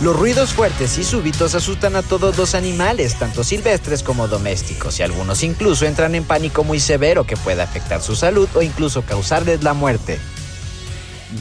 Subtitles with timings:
[0.00, 5.04] Los ruidos fuertes y súbitos asustan a todos los animales, tanto silvestres como domésticos, y
[5.04, 9.62] algunos incluso entran en pánico muy severo que puede afectar su salud o incluso causarles
[9.62, 10.18] la muerte.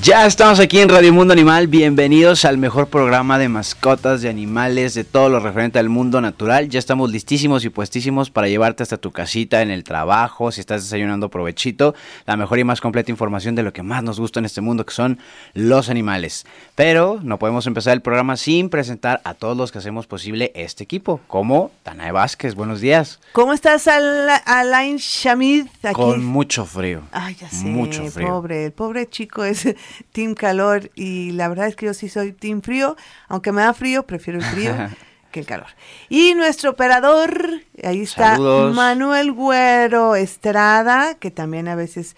[0.02, 4.96] Ya estamos aquí en Radio Mundo Animal, bienvenidos al mejor programa de mascotas, de animales,
[4.96, 6.68] de todo lo referente al mundo natural.
[6.70, 10.84] Ya estamos listísimos y puestísimos para llevarte hasta tu casita, en el trabajo, si estás
[10.84, 11.94] desayunando provechito,
[12.26, 14.84] la mejor y más completa información de lo que más nos gusta en este mundo,
[14.86, 15.20] que son
[15.54, 16.46] los animales.
[16.74, 20.84] Pero no podemos empezar el programa sin presentar a todos los que hacemos posible este
[20.84, 23.20] equipo, como Tanae Vázquez, buenos días.
[23.34, 25.68] ¿Cómo estás, Alain Shamid?
[25.84, 25.94] Aquí?
[25.94, 27.04] Con mucho frío.
[27.12, 28.28] Ay, ya sé, mucho frío.
[28.28, 29.68] pobre, el pobre chico es
[30.12, 32.96] team calor y la verdad es que yo sí soy team frío,
[33.28, 34.74] aunque me da frío, prefiero el frío
[35.34, 35.68] que el calor.
[36.10, 42.16] Y nuestro operador, ahí está Manuel Güero Estrada, que también a veces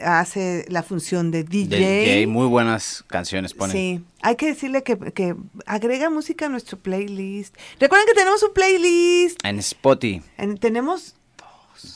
[0.00, 1.78] hace la función de DJ.
[1.78, 3.72] DJ muy buenas canciones pone.
[3.72, 5.34] Sí, hay que decirle que, que,
[5.66, 7.56] agrega música a nuestro playlist.
[7.80, 9.44] Recuerden que tenemos un playlist.
[9.44, 10.22] En Spotify.
[10.60, 11.16] tenemos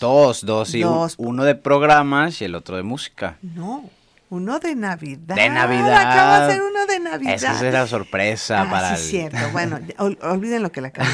[0.01, 0.45] dos.
[0.45, 3.39] Dos, dos, uno de programas y el otro de música.
[3.43, 3.89] No.
[4.30, 5.36] Uno de Navidad.
[5.36, 5.94] De Navidad.
[5.94, 7.34] Acaba de ser uno de Navidad.
[7.34, 9.39] Esa es la sorpresa ah, para sí, cierto.
[9.53, 9.78] Bueno,
[10.22, 11.08] olviden lo que le acabo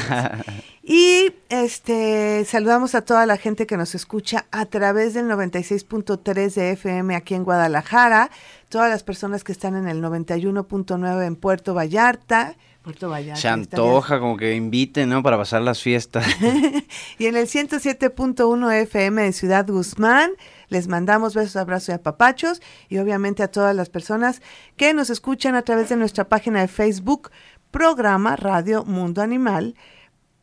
[0.81, 6.71] Y este saludamos a toda la gente que nos escucha a través del 96.3 de
[6.71, 8.31] FM aquí en Guadalajara,
[8.69, 12.55] todas las personas que están en el 91.9 en Puerto Vallarta.
[12.81, 13.39] Puerto Vallarta.
[13.39, 15.21] Se antoja como que inviten, ¿no?
[15.21, 16.25] Para pasar las fiestas.
[17.19, 20.31] y en el 107.1 FM de Ciudad Guzmán.
[20.71, 24.41] Les mandamos besos, abrazos y apapachos y obviamente a todas las personas
[24.77, 27.29] que nos escuchan a través de nuestra página de Facebook,
[27.71, 29.75] programa Radio Mundo Animal.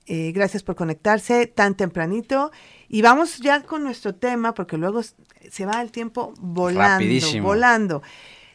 [0.05, 2.53] Eh, gracias por conectarse tan tempranito.
[2.89, 8.03] Y vamos ya con nuestro tema, porque luego se va el tiempo volando, volando.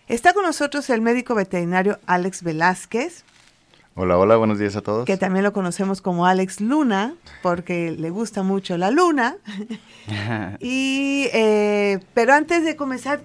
[0.08, 3.26] Está con nosotros el médico veterinario Alex Velázquez.
[3.96, 5.06] Hola, hola, buenos días a todos.
[5.06, 9.38] Que también lo conocemos como Alex Luna, porque le gusta mucho la luna.
[10.60, 13.22] y, eh, pero antes de comenzar,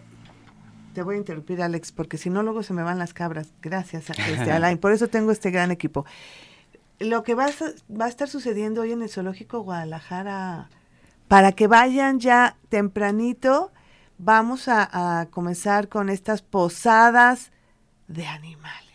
[0.92, 3.54] te voy a interrumpir, Alex, porque si no, luego se me van las cabras.
[3.62, 4.76] Gracias, este, Alain.
[4.76, 6.04] Por eso tengo este gran equipo.
[6.98, 7.50] Lo que va a,
[7.98, 10.68] va a estar sucediendo hoy en el Zoológico Guadalajara,
[11.28, 13.72] para que vayan ya tempranito,
[14.18, 17.52] vamos a, a comenzar con estas posadas
[18.06, 18.87] de animales.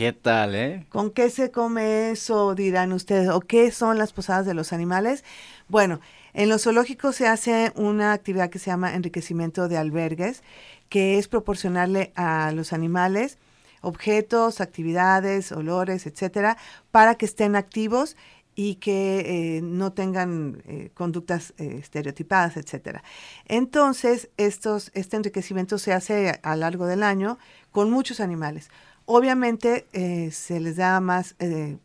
[0.00, 0.86] ¿Qué tal, eh?
[0.88, 3.28] ¿Con qué se come eso, dirán ustedes?
[3.28, 5.24] ¿O qué son las posadas de los animales?
[5.68, 6.00] Bueno,
[6.32, 10.42] en los zoológicos se hace una actividad que se llama enriquecimiento de albergues,
[10.88, 13.36] que es proporcionarle a los animales
[13.82, 16.56] objetos, actividades, olores, etcétera,
[16.90, 18.16] para que estén activos
[18.54, 23.02] y que eh, no tengan eh, conductas eh, estereotipadas, etcétera.
[23.44, 27.38] Entonces, estos, este enriquecimiento se hace a, a lo largo del año
[27.70, 28.70] con muchos animales.
[29.04, 31.78] Obviamente eh, se les da más eh,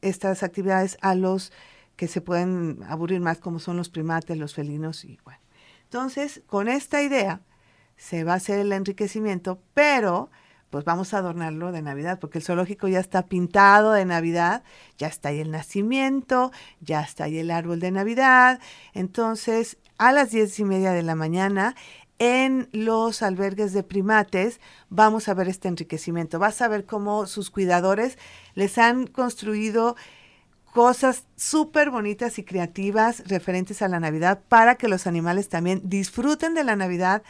[0.00, 1.52] estas actividades a los
[1.96, 5.40] que se pueden aburrir más, como son los primates, los felinos y bueno.
[5.84, 7.40] Entonces, con esta idea
[7.96, 10.30] se va a hacer el enriquecimiento, pero
[10.70, 14.62] pues vamos a adornarlo de Navidad, porque el zoológico ya está pintado de Navidad,
[14.96, 18.60] ya está ahí el nacimiento, ya está ahí el árbol de Navidad.
[18.94, 21.74] Entonces, a las diez y media de la mañana
[22.20, 24.60] en los albergues de primates
[24.90, 26.38] vamos a ver este enriquecimiento.
[26.38, 28.18] Vas a ver cómo sus cuidadores
[28.54, 29.96] les han construido
[30.74, 36.54] cosas súper bonitas y creativas referentes a la Navidad para que los animales también disfruten
[36.54, 37.22] de la Navidad,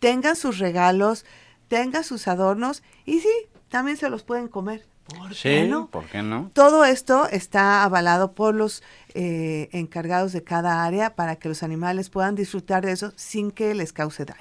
[0.00, 1.24] tengan sus regalos,
[1.68, 3.32] tengan sus adornos y sí,
[3.68, 4.91] también se los pueden comer.
[5.06, 5.88] ¿Por qué no?
[5.88, 6.50] ¿por qué no?
[6.52, 8.82] Todo esto está avalado por los
[9.14, 13.74] eh, encargados de cada área para que los animales puedan disfrutar de eso sin que
[13.74, 14.40] les cause daño.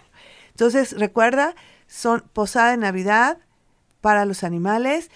[0.50, 1.56] Entonces, recuerda,
[1.88, 3.38] son posada de Navidad
[4.01, 5.09] para los animales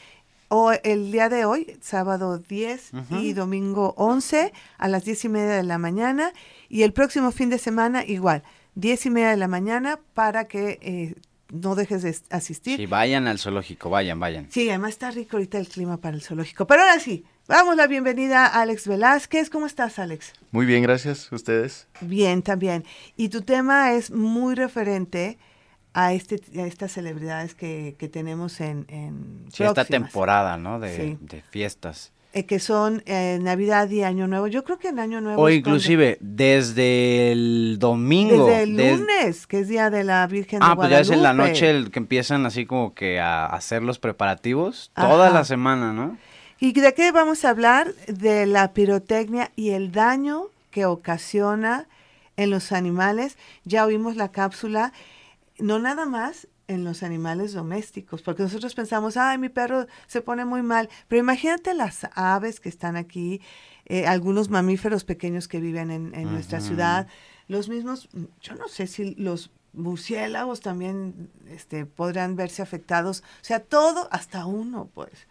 [0.48, 5.56] o el día de hoy, sábado 10 y domingo 11 a las 10 y media
[5.56, 6.32] de la mañana
[6.70, 8.44] y el próximo fin de semana igual,
[8.76, 11.16] 10 y media de la mañana para que eh,
[11.62, 12.78] no dejes de asistir.
[12.78, 14.48] Sí, vayan al zoológico, vayan, vayan.
[14.50, 16.68] Sí, además está rico ahorita el clima para el zoológico.
[16.68, 19.50] Pero ahora sí, vamos la bienvenida a Alex Velázquez.
[19.50, 20.34] ¿Cómo estás, Alex?
[20.52, 21.32] Muy bien, gracias.
[21.32, 21.88] ¿Ustedes?
[22.02, 22.86] Bien, también.
[23.18, 25.38] Y tu tema es muy referente
[25.94, 30.80] a, este, a estas celebridades que, tenemos en, en sí, esta temporada, ¿no?
[30.80, 32.12] De, de fiestas.
[32.36, 34.48] Eh, que son eh, Navidad y Año Nuevo.
[34.48, 35.42] Yo creo que en Año Nuevo...
[35.42, 38.46] O inclusive desde el domingo.
[38.46, 41.10] Desde el des- lunes, que es Día de la Virgen de Ah, pues ya es
[41.10, 41.50] en la Guadalupe.
[41.50, 44.92] noche el que empiezan así como que a hacer los preparativos.
[44.96, 46.18] Toda la semana, ¿no?
[46.60, 47.94] ¿Y de qué vamos a hablar?
[48.08, 51.88] De la pirotecnia y el daño que ocasiona
[52.38, 53.38] en los animales.
[53.64, 54.92] Ya oímos la cápsula,
[55.58, 60.46] no nada más en los animales domésticos, porque nosotros pensamos, ay, mi perro se pone
[60.46, 63.42] muy mal, pero imagínate las aves que están aquí,
[63.86, 67.08] eh, algunos mamíferos pequeños que viven en, en nuestra ciudad,
[67.48, 68.10] los mismos,
[68.42, 74.46] yo no sé si los murciélagos también este, podrán verse afectados, o sea, todo, hasta
[74.46, 75.28] uno, pues.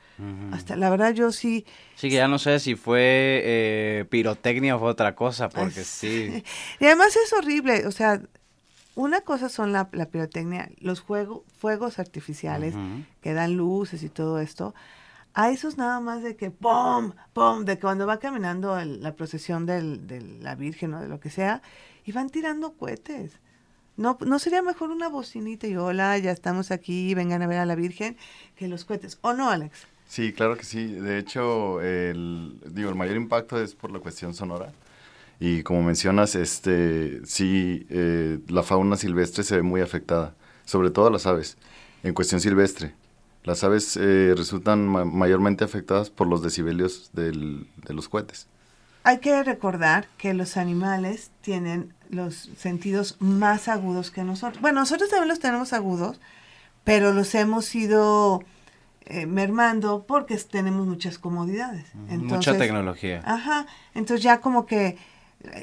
[0.52, 1.66] Hasta la verdad yo sí.
[1.96, 5.84] Sí, que ya no sé si fue eh, pirotecnia o fue otra cosa, porque Ay,
[5.84, 6.44] sí.
[6.80, 8.20] Y además es horrible, o sea,
[8.94, 12.74] una cosa son la, la pirotecnia, los juego, fuegos artificiales
[13.20, 14.74] que dan luces y todo esto.
[15.34, 17.12] A esos nada más de que ¡pum!
[17.32, 17.64] ¡pum!
[17.64, 21.18] De que cuando va caminando el- la procesión del- de la Virgen o de lo
[21.18, 21.60] que sea,
[22.04, 23.32] y van tirando cohetes.
[23.96, 27.66] No, ¿No sería mejor una bocinita y hola, ya estamos aquí, vengan a ver a
[27.66, 28.16] la Virgen,
[28.56, 29.18] que los cohetes?
[29.22, 29.86] ¿O no, Alex?
[30.06, 30.86] Sí, claro que sí.
[30.86, 34.72] De hecho, el, digo, el mayor impacto es por la cuestión sonora.
[35.40, 40.34] Y como mencionas, este, sí, eh, la fauna silvestre se ve muy afectada,
[40.64, 41.56] sobre todo las aves,
[42.02, 42.94] en cuestión silvestre.
[43.42, 48.46] Las aves eh, resultan ma- mayormente afectadas por los decibelios del- de los cohetes.
[49.02, 54.62] Hay que recordar que los animales tienen los sentidos más agudos que nosotros.
[54.62, 56.20] Bueno, nosotros también los tenemos agudos,
[56.84, 58.42] pero los hemos ido
[59.06, 61.84] eh, mermando porque tenemos muchas comodidades.
[62.08, 63.20] Mucha tecnología.
[63.26, 64.96] Ajá, entonces ya como que eh,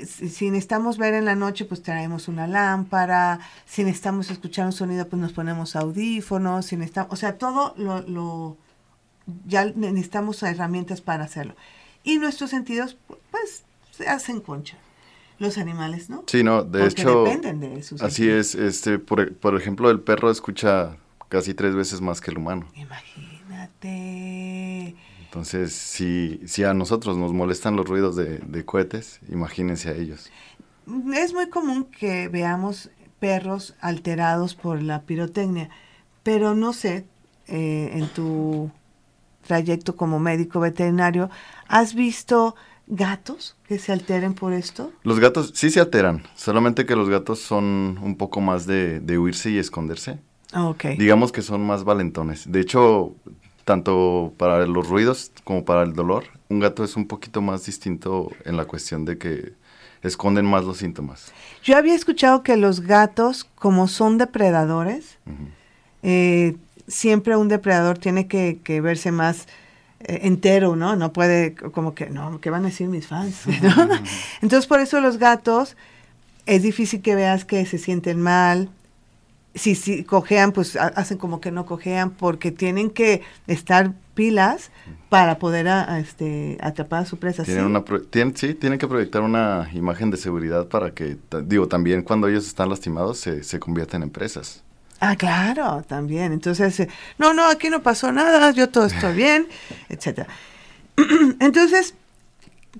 [0.08, 4.72] si si necesitamos ver en la noche, pues traemos una lámpara, si necesitamos escuchar un
[4.74, 8.58] sonido, pues nos ponemos audífonos, si necesitamos, o sea, todo lo, lo
[9.48, 11.56] ya ne- necesitamos herramientas para hacerlo.
[12.04, 14.78] Y nuestros sentidos, pu- pues, se hacen concha.
[15.40, 16.24] Los animales, ¿no?
[16.28, 18.54] Sí, no, de Porque hecho, dependen de sus así sentidos.
[18.54, 18.76] es.
[18.76, 20.96] Este, por, por ejemplo, el perro escucha
[21.30, 22.68] casi tres veces más que el humano.
[22.76, 23.36] Imagínate.
[25.32, 30.30] Entonces, si, si a nosotros nos molestan los ruidos de, de cohetes, imagínense a ellos.
[31.16, 32.90] Es muy común que veamos
[33.22, 35.70] perros alterados por la pirotecnia,
[36.24, 37.06] pero no sé,
[37.48, 38.72] eh, en tu
[39.48, 41.30] trayecto como médico veterinario,
[41.70, 42.56] ¿has visto
[42.88, 44.92] gatos que se alteren por esto?
[45.04, 49.18] Los gatos sí se alteran, solamente que los gatos son un poco más de, de
[49.18, 50.20] huirse y esconderse.
[50.52, 50.88] Ah, Ok.
[51.00, 52.52] Digamos que son más valentones.
[52.52, 53.16] De hecho,
[53.66, 58.32] tanto para los ruidos como para el dolor, un gato es un poquito más distinto
[58.46, 59.54] en la cuestión de que
[60.02, 61.32] esconden más los síntomas.
[61.64, 65.18] Yo había escuchado que los gatos, como son depredadores,
[66.04, 69.48] eh, siempre un depredador tiene que, que verse más
[70.00, 70.96] eh, entero, ¿no?
[70.96, 73.46] No puede, como que, no, ¿qué van a decir mis fans?
[73.62, 73.90] ¿no?
[74.42, 75.78] Entonces, por eso los gatos,
[76.46, 78.70] es difícil que veas que se sienten mal.
[79.54, 84.72] Si, si cojean, pues ha- hacen como que no cojean, porque tienen que estar pilas
[85.10, 87.44] para poder a- a, este, atrapar a su presa.
[87.44, 87.70] Tienen ¿sí?
[87.70, 92.02] una pro- tien- sí, tienen que proyectar una imagen de seguridad para que, digo, también
[92.02, 94.64] cuando ellos están lastimados se, se convierten en presas.
[95.02, 96.32] Ah, claro, también.
[96.32, 96.88] Entonces, eh,
[97.18, 99.48] no, no, aquí no pasó nada, yo todo estoy bien,
[99.90, 100.28] etcétera.
[101.40, 101.96] Entonces,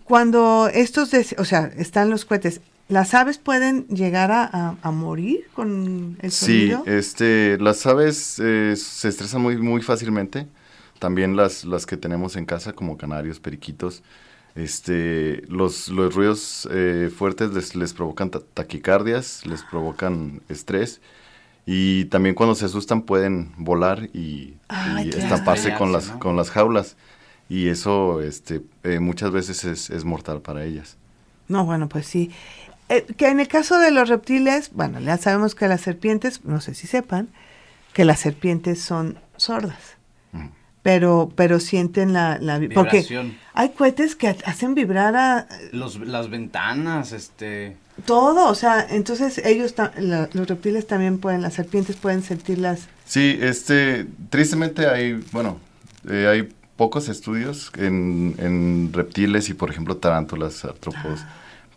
[0.04, 5.48] cuando estos, o sea, están los cohetes, ¿las aves pueden llegar a, a- a morir
[5.54, 6.84] con el Sí, sonido?
[6.86, 10.48] este, las aves eh, se estresan muy, muy fácilmente.
[11.00, 14.04] También las, las que tenemos en casa, como canarios, periquitos.
[14.56, 21.02] Este, los, los ruidos eh, fuertes les, les provocan ta- taquicardias, les provocan estrés.
[21.66, 26.20] Y también cuando se asustan pueden volar y, Ay, y qué estamparse con las, ¿no?
[26.20, 26.98] con las jaulas.
[27.50, 30.98] Y eso este, eh, muchas veces es, es mortal para ellas.
[31.48, 32.32] No, bueno, pues sí.
[32.92, 36.60] Eh, que en el caso de los reptiles, bueno, ya sabemos que las serpientes, no
[36.62, 37.30] sé si sepan,
[37.94, 39.98] que las serpientes son sordas,
[40.84, 43.38] pero, pero sienten la, la porque Vibración.
[43.54, 47.78] hay cohetes que hacen vibrar a, Los, las ventanas, este...
[48.06, 52.88] Todo, o sea, entonces ellos, la- los reptiles también pueden, las serpientes pueden sentir las...
[53.06, 55.60] Sí, este, tristemente hay, bueno,
[56.10, 61.20] eh, hay pocos estudios en, en reptiles y, por ejemplo, tarántulas, artrópodos,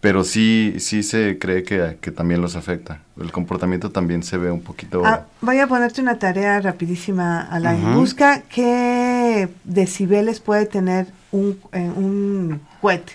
[0.05, 3.01] pero sí, sí se cree que, que también los afecta.
[3.19, 5.03] El comportamiento también se ve un poquito...
[5.03, 7.95] Ah, voy a ponerte una tarea rapidísima, Alain.
[7.95, 13.15] Busca qué decibeles puede tener un, eh, un cohete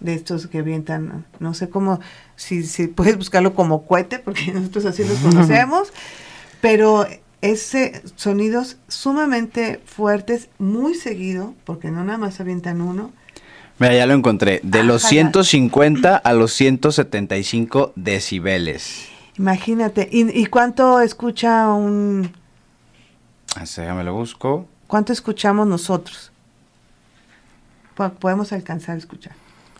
[0.00, 2.00] de estos que avientan, no sé cómo,
[2.36, 5.92] si, si puedes buscarlo como cohete, porque nosotros así los conocemos,
[6.62, 7.06] pero
[7.42, 13.12] ese sonidos sumamente fuertes, muy seguido, porque no nada más avientan uno.
[13.78, 14.60] Mira, ya lo encontré.
[14.62, 15.10] De los Ajá.
[15.10, 19.08] 150 a los 175 decibeles.
[19.36, 20.08] Imagínate.
[20.12, 22.30] ¿Y, y cuánto escucha un...
[23.56, 24.66] Así, déjame lo busco.
[24.86, 26.30] ¿Cuánto escuchamos nosotros?
[27.96, 29.32] Po- Podemos alcanzar a escuchar.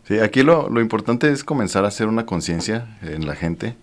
[0.07, 3.75] Sí, aquí lo, lo importante es comenzar a hacer una conciencia en la gente,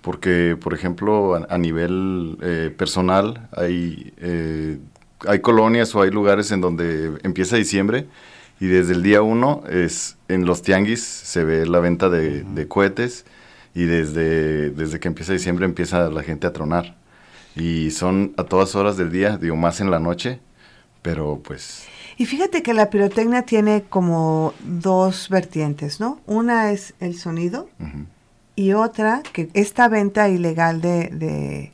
[0.00, 4.78] porque, por ejemplo, a, a nivel eh, personal, hay, eh,
[5.26, 8.06] hay colonias o hay lugares en donde empieza diciembre
[8.60, 12.68] y desde el día uno es, en los tianguis se ve la venta de, de
[12.68, 13.24] cohetes
[13.74, 16.96] y desde, desde que empieza diciembre empieza la gente a tronar.
[17.54, 20.40] Y son a todas horas del día, digo, más en la noche,
[21.02, 21.84] pero pues
[22.18, 26.20] Y fíjate que la pirotecnia tiene como dos vertientes, ¿no?
[26.26, 27.68] Una es el sonido
[28.56, 31.72] y otra que esta venta ilegal de, de-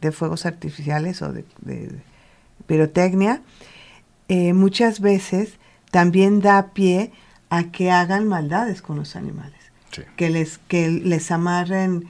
[0.00, 1.90] de fuegos artificiales o de, de
[2.66, 3.42] pirotecnia
[4.28, 5.54] eh, muchas veces
[5.90, 7.12] también da pie
[7.50, 9.58] a que hagan maldades con los animales,
[9.90, 10.02] sí.
[10.16, 12.04] que les que les amarren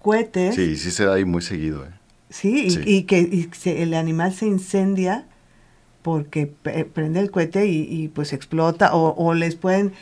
[0.00, 1.84] cohetes, Sí, sí se da ahí muy seguido.
[1.84, 1.90] ¿eh?
[2.30, 2.80] sí, y, Sí.
[2.86, 5.26] y que y se- el animal se incendia
[6.02, 9.92] porque prende el cohete y, y, pues explota o, o les pueden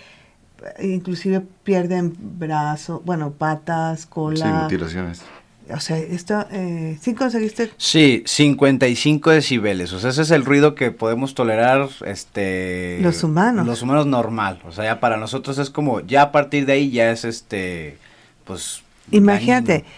[0.80, 4.46] inclusive pierden brazos, bueno, patas, Sí, cola.
[4.62, 5.22] mutilaciones.
[5.74, 7.70] O sea, esto, eh, ¿sí conseguiste?
[7.76, 9.92] Sí, 55 decibeles.
[9.92, 12.98] O sea, ese es el ruido que podemos tolerar, este...
[13.02, 13.66] Los humanos.
[13.66, 14.60] Los humanos normal.
[14.66, 17.96] O sea, ya para nosotros es como, ya a partir de ahí ya es este,
[18.44, 18.82] pues...
[19.10, 19.88] Imagínate, dañino.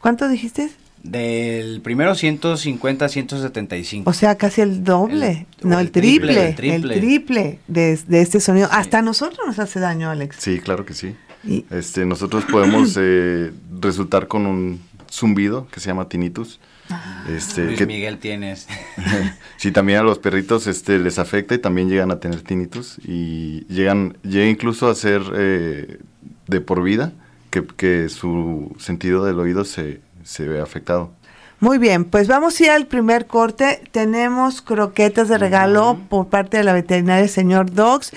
[0.00, 0.70] ¿cuánto dijiste?
[1.02, 4.08] Del primero 150 a 175.
[4.10, 6.94] O sea, casi el doble, El- no, el el triple, triple, el triple.
[6.94, 8.68] el triple de, de este sonido.
[8.70, 10.36] Hasta a nosotros nos hace daño, Alex.
[10.38, 11.14] Sí, claro que sí.
[11.42, 14.80] Y- Este, nosotros podemos eh, resultar con un
[15.10, 16.60] zumbido que se llama tinnitus.
[17.28, 18.66] Este, Luis que, Miguel tienes.
[19.56, 23.64] sí, también a los perritos este, les afecta y también llegan a tener tinnitus y
[23.66, 25.98] llegan, llega incluso a ser eh,
[26.48, 27.12] de por vida
[27.50, 31.12] que, que su sentido del oído se, se ve afectado.
[31.60, 33.82] Muy bien, pues vamos a ir al primer corte.
[33.92, 38.12] Tenemos croquetas de regalo por parte de la veterinaria señor Dogs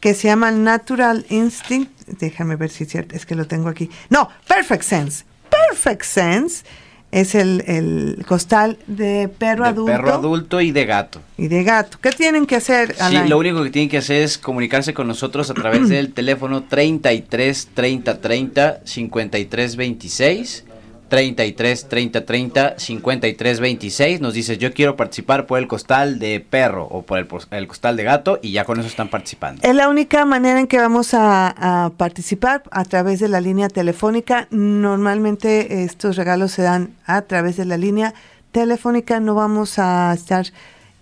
[0.00, 1.90] que se llaman Natural Instinct.
[2.06, 3.88] Déjame ver si es cierto, es que lo tengo aquí.
[4.10, 5.24] No, Perfect Sense.
[5.68, 6.64] Perfect Sense
[7.10, 11.20] es el, el costal de perro de adulto perro adulto y de gato.
[11.36, 11.98] y de gato.
[12.00, 15.50] ¿Qué tienen que hacer, Sí, lo único que tienen que hacer es comunicarse con nosotros
[15.50, 20.64] a través del teléfono 33 30 30 53 26.
[21.12, 24.22] 33 30 30 53 26.
[24.22, 27.98] Nos dices, yo quiero participar por el costal de perro o por el, el costal
[27.98, 29.60] de gato y ya con eso están participando.
[29.62, 33.68] Es la única manera en que vamos a, a participar a través de la línea
[33.68, 34.48] telefónica.
[34.50, 38.14] Normalmente estos regalos se dan a través de la línea
[38.50, 39.20] telefónica.
[39.20, 40.46] No vamos a estar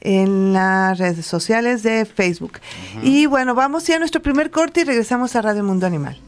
[0.01, 2.59] en las redes sociales de Facebook.
[3.05, 6.19] Y bueno, vamos ya a nuestro primer corte y regresamos a Radio Mundo Animal.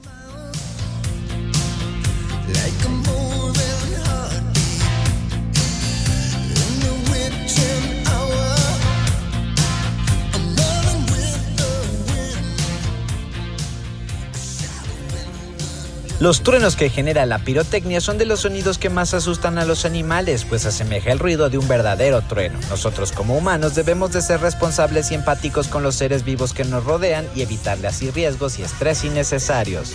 [16.22, 19.84] Los truenos que genera la pirotecnia son de los sonidos que más asustan a los
[19.84, 22.60] animales, pues asemeja el ruido de un verdadero trueno.
[22.70, 26.84] Nosotros como humanos debemos de ser responsables y empáticos con los seres vivos que nos
[26.84, 29.94] rodean y evitarle así riesgos y estrés innecesarios.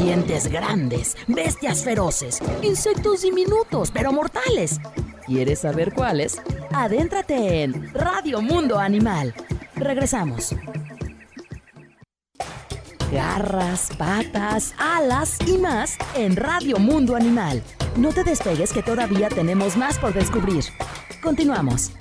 [0.00, 4.78] Dientes grandes, bestias feroces, insectos diminutos pero mortales.
[5.26, 6.40] ¿Quieres saber cuáles?
[6.72, 9.34] Adéntrate en Radio Mundo Animal.
[9.74, 10.54] Regresamos.
[13.12, 17.62] Garras, patas, alas y más en Radio Mundo Animal.
[17.94, 20.64] No te despegues que todavía tenemos más por descubrir.
[21.22, 21.92] Continuamos.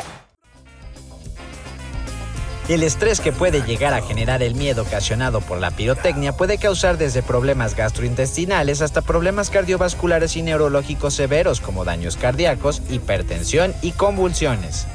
[2.69, 6.97] El estrés que puede llegar a generar el miedo ocasionado por la pirotecnia puede causar
[6.97, 14.87] desde problemas gastrointestinales hasta problemas cardiovasculares y neurológicos severos como daños cardíacos, hipertensión y convulsiones.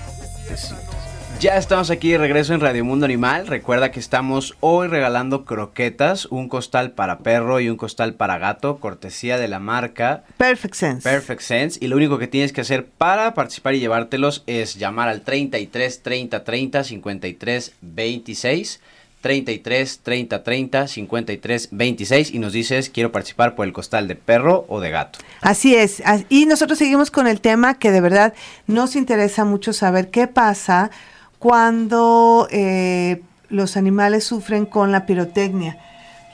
[1.38, 3.46] Ya estamos aquí de regreso en Radio Mundo Animal.
[3.46, 8.78] Recuerda que estamos hoy regalando croquetas, un costal para perro y un costal para gato,
[8.78, 11.02] cortesía de la marca Perfect Sense.
[11.02, 11.78] Perfect Sense.
[11.82, 16.02] Y lo único que tienes que hacer para participar y llevártelos es llamar al 33
[16.02, 18.80] 30 30 53 26.
[19.20, 24.64] 33 30 30 53 26 y nos dices quiero participar por el costal de perro
[24.68, 25.18] o de gato.
[25.42, 26.02] Así es.
[26.28, 28.34] Y nosotros seguimos con el tema que de verdad
[28.66, 30.90] nos interesa mucho saber qué pasa
[31.46, 35.78] cuando eh, los animales sufren con la pirotecnia.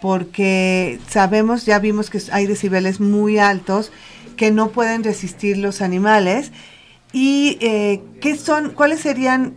[0.00, 3.92] Porque sabemos, ya vimos que hay decibeles muy altos
[4.38, 6.50] que no pueden resistir los animales.
[7.12, 9.52] ¿Y eh, qué son, cuáles serían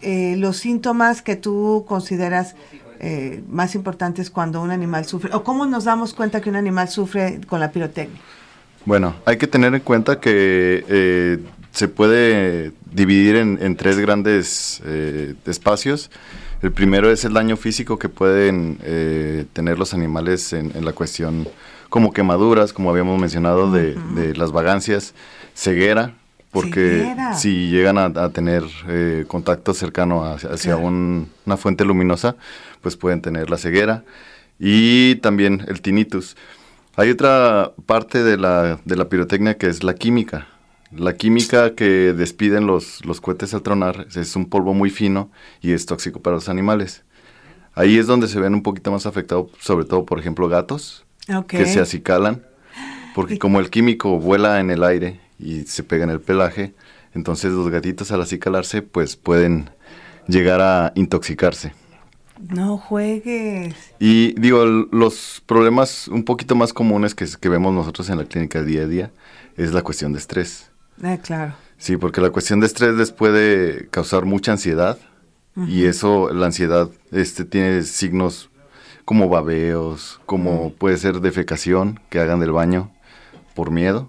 [0.00, 2.56] eh, los síntomas que tú consideras
[3.50, 5.34] más importantes cuando un animal sufre?
[5.34, 8.18] ¿O cómo nos damos cuenta que un animal sufre con la pirotecnia?
[8.86, 11.42] Bueno, hay que tener en cuenta que
[11.74, 16.10] se puede dividir en, en tres grandes eh, espacios.
[16.62, 20.92] El primero es el daño físico que pueden eh, tener los animales en, en la
[20.92, 21.46] cuestión
[21.90, 25.14] como quemaduras, como habíamos mencionado, de, de las vagancias,
[25.54, 26.14] ceguera,
[26.50, 27.34] porque Ceguera.
[27.34, 30.86] si llegan a, a tener eh, contacto cercano hacia, hacia Claro.
[30.88, 32.36] un- una fuente luminosa,
[32.82, 34.04] pues pueden tener la ceguera
[34.58, 36.36] y también el tinnitus.
[36.96, 40.46] Hay otra parte de la, de la pirotecnia que es la química.
[40.96, 45.72] La química que despiden los, los cohetes al tronar es un polvo muy fino y
[45.72, 47.02] es tóxico para los animales.
[47.74, 51.04] Ahí es donde se ven un poquito más afectados, sobre todo, por ejemplo, gatos
[51.48, 52.44] que se acicalan,
[53.14, 56.74] porque como el químico vuela en el aire y se pega en el pelaje,
[57.14, 59.70] entonces los gatitos al acicalarse pues pueden
[60.28, 61.72] llegar a intoxicarse.
[62.38, 63.74] No juegues.
[63.98, 68.62] Y digo, los problemas un poquito más comunes que, que vemos nosotros en la clínica
[68.62, 69.10] día a día
[69.56, 70.70] es la cuestión de estrés.
[71.02, 71.54] Eh, claro.
[71.78, 74.98] Sí, porque la cuestión de estrés les puede causar mucha ansiedad
[75.68, 78.50] y eso, la ansiedad, este tiene signos
[79.04, 82.90] como babeos, como puede ser defecación, que hagan del baño
[83.54, 84.08] por miedo,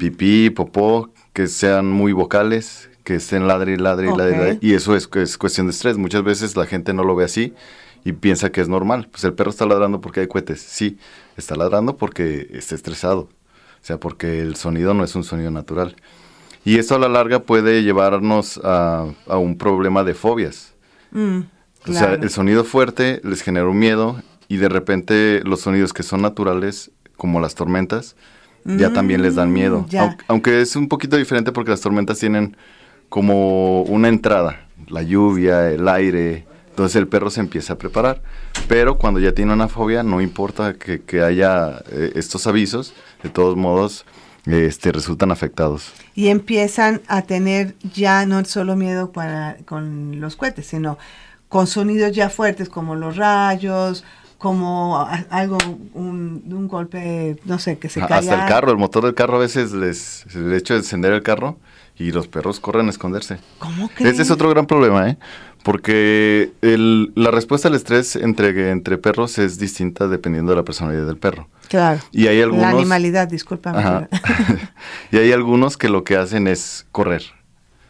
[0.00, 4.96] pipí, popó, que sean muy vocales, que estén ladre y ladre y ladre, y eso
[4.96, 5.98] es, es cuestión de estrés.
[5.98, 7.54] Muchas veces la gente no lo ve así
[8.04, 9.08] y piensa que es normal.
[9.10, 10.60] Pues el perro está ladrando porque hay cohetes.
[10.60, 10.98] Sí,
[11.36, 13.28] está ladrando porque está estresado.
[13.82, 15.96] O sea, porque el sonido no es un sonido natural.
[16.64, 20.74] Y eso a la larga puede llevarnos a, a un problema de fobias.
[21.10, 21.40] Mm,
[21.88, 26.02] O sea, el sonido fuerte les genera un miedo y de repente los sonidos que
[26.02, 28.16] son naturales, como las tormentas,
[28.64, 29.86] ya también les dan miedo.
[29.90, 32.56] Mm, aunque es un poquito diferente porque las tormentas tienen
[33.08, 36.44] como una entrada, la lluvia, el aire,
[36.80, 38.22] entonces el perro se empieza a preparar.
[38.66, 43.28] Pero cuando ya tiene una fobia, no importa que, que haya eh, estos avisos, de
[43.28, 44.06] todos modos,
[44.46, 45.92] este, resultan afectados.
[46.14, 50.96] Y empiezan a tener ya no solo miedo para, con los cohetes, sino
[51.50, 54.02] con sonidos ya fuertes como los rayos,
[54.38, 55.58] como algo,
[55.92, 58.16] un, un golpe, no sé, que se caiga.
[58.16, 61.22] Hasta el carro, el motor del carro a veces les, el hecho de encender el
[61.22, 61.58] carro
[61.98, 63.38] y los perros corren a esconderse.
[63.58, 64.14] ¿Cómo crees?
[64.14, 65.18] Ese es otro gran problema, ¿eh?
[65.62, 71.06] Porque el- la respuesta al estrés entre, entre perros es distinta dependiendo de la personalidad
[71.06, 71.48] del perro.
[71.68, 72.00] Claro.
[72.12, 72.62] Y hay algunos...
[72.64, 73.78] La animalidad, discúlpame.
[73.78, 74.08] Ajá.
[75.12, 77.22] y hay algunos que lo que hacen es correr.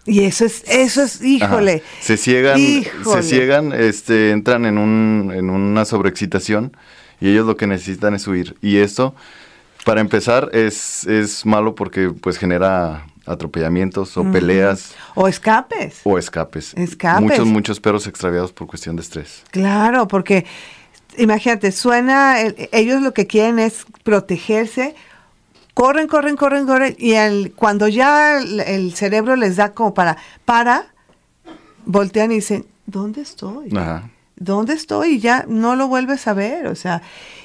[0.04, 1.26] y eso es, eso es, Ajá.
[1.26, 1.82] híjole.
[2.00, 3.22] Se ciegan, Híjole.
[3.22, 6.76] se ciegan, este, entran en, un, en una sobreexcitación
[7.20, 8.56] y ellos lo que necesitan es huir.
[8.60, 9.14] Y esto,
[9.84, 16.00] para empezar, es, es malo porque pues genera atropellamientos o peleas O escapes.
[16.04, 16.74] o escapes.
[16.74, 17.22] Escapes.
[17.22, 19.42] Muchos, muchos perros extraviados por cuestión de estrés.
[19.50, 20.46] Claro, porque
[21.16, 24.94] imagínate, suena, el- ellos lo que quieren es protegerse,
[25.74, 30.16] corren, corren, corren, corren, y el- cuando ya el, el cerebro les da como para,
[30.44, 30.86] para,
[31.86, 33.70] voltean y dicen, ¿dónde estoy?
[33.76, 34.10] Ajá.
[34.36, 35.14] ¿Dónde estoy?
[35.16, 37.02] Y ya no lo vuelves a ver, o sea,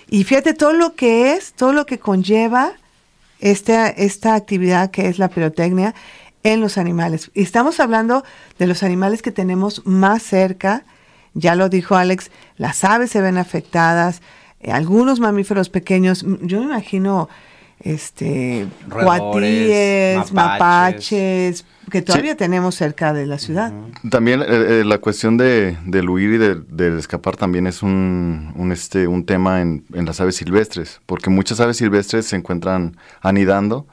[0.09, 2.71] y fíjate todo lo que es, todo lo que conlleva
[3.39, 5.93] esta, esta actividad que es la pirotecnia
[6.43, 7.31] en los animales.
[7.33, 8.23] Y estamos hablando
[8.59, 10.83] de los animales que tenemos más cerca,
[11.33, 14.21] ya lo dijo Alex, las aves se ven afectadas,
[14.61, 17.29] eh, algunos mamíferos pequeños, yo me imagino
[17.79, 20.33] este cuatíes, mapaches.
[20.33, 23.71] mapaches, que todavía tenemos cerca de la ciudad.
[24.09, 28.53] También eh, eh, la cuestión de, del huir y del, del escapar también es un,
[28.55, 32.97] un, este, un tema en, en las aves silvestres, porque muchas aves silvestres se encuentran
[33.21, 33.87] anidando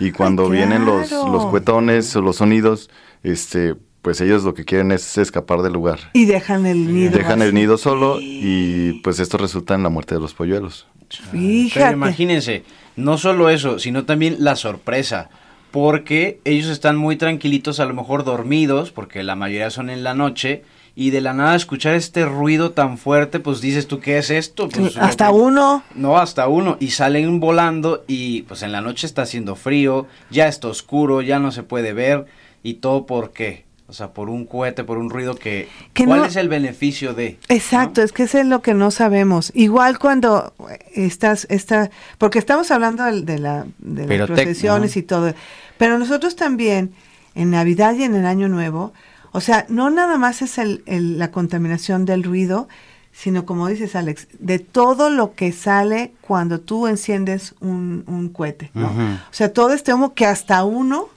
[0.00, 2.90] y cuando vienen los, los cuetones o los sonidos,
[3.22, 5.98] este, pues ellos lo que quieren es escapar del lugar.
[6.12, 7.16] Y dejan el nido.
[7.16, 10.88] Dejan el nido solo y pues esto resulta en la muerte de los polluelos.
[11.08, 11.92] Pero Fíjate.
[11.92, 12.64] imagínense,
[12.96, 15.30] no solo eso, sino también la sorpresa.
[15.70, 20.14] Porque ellos están muy tranquilitos, a lo mejor dormidos, porque la mayoría son en la
[20.14, 24.30] noche, y de la nada escuchar este ruido tan fuerte, pues dices tú, ¿qué es
[24.30, 24.70] esto?
[24.70, 25.82] Pues, Hasta lo que- uno.
[25.94, 26.78] No, hasta uno.
[26.80, 31.38] Y salen volando y pues en la noche está haciendo frío, ya está oscuro, ya
[31.38, 32.24] no se puede ver.
[32.62, 33.65] ¿Y todo por qué?
[33.88, 35.68] O sea, por un cohete, por un ruido que...
[35.94, 37.38] Que ¿Cuál no- es el beneficio de?
[37.48, 39.52] Exacto, es que eso es lo que no sabemos.
[39.54, 40.52] Igual cuando
[40.92, 45.32] estás, está, porque estamos hablando del- de, la, de las procesiones y todo,
[45.78, 46.92] pero nosotros también
[47.36, 48.92] en Navidad y en el Año Nuevo,
[49.30, 52.68] o sea, no nada más es el, el- la contaminación del ruido,
[53.12, 58.70] sino como dices Alex, de todo lo que sale cuando tú enciendes un, un cohete,
[58.74, 58.88] ¿no?
[58.88, 61.08] O sea, todo este humo que hasta uno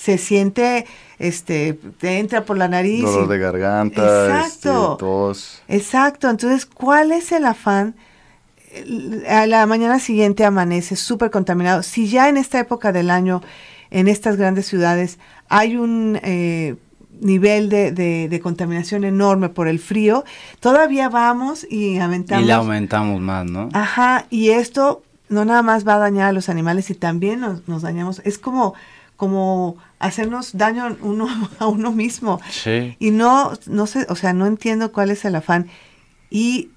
[0.00, 0.86] se siente,
[1.18, 3.02] este, te entra por la nariz.
[3.02, 4.92] Dolor y- de garganta, Exacto.
[4.92, 5.62] este, tos.
[5.68, 7.94] Exacto, entonces, ¿cuál es el afán?
[9.28, 11.82] A la mañana siguiente amanece súper contaminado.
[11.82, 13.42] Si ya en esta época del año,
[13.90, 16.76] en estas grandes ciudades, hay un eh,
[17.20, 20.24] nivel de, de- de contaminación enorme por el frío,
[20.60, 22.46] todavía vamos y Y aventamos.
[22.46, 23.68] le aumentamos más, ¿no?
[23.72, 27.66] Ajá, y esto no nada más va a dañar a los animales y también nos,
[27.68, 28.22] nos dañamos.
[28.24, 28.74] Es como,
[29.16, 31.28] como hacernos daño uno
[31.60, 32.40] a uno mismo.
[32.50, 32.96] Sí.
[32.98, 35.68] Y no, no sé, o sea, no entiendo cuál es el afán.
[36.30, 36.70] Y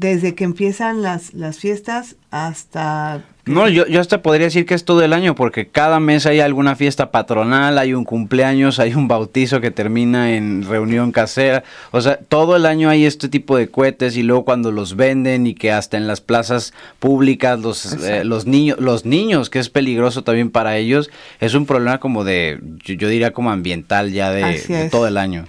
[0.00, 3.22] desde que empiezan las, las fiestas hasta...
[3.44, 6.40] No, yo, yo hasta podría decir que es todo el año, porque cada mes hay
[6.40, 11.64] alguna fiesta patronal, hay un cumpleaños, hay un bautizo que termina en reunión casera.
[11.90, 15.46] O sea, todo el año hay este tipo de cohetes y luego cuando los venden
[15.46, 19.68] y que hasta en las plazas públicas los, eh, los niños, los niños, que es
[19.68, 21.10] peligroso también para ellos,
[21.40, 25.18] es un problema como de, yo, yo diría como ambiental ya de, de todo el
[25.18, 25.44] año.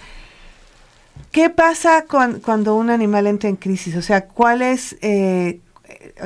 [1.32, 3.96] ¿Qué pasa con- cuando un animal entra en crisis?
[3.96, 4.98] O sea, ¿cuál es...
[5.02, 5.60] eh,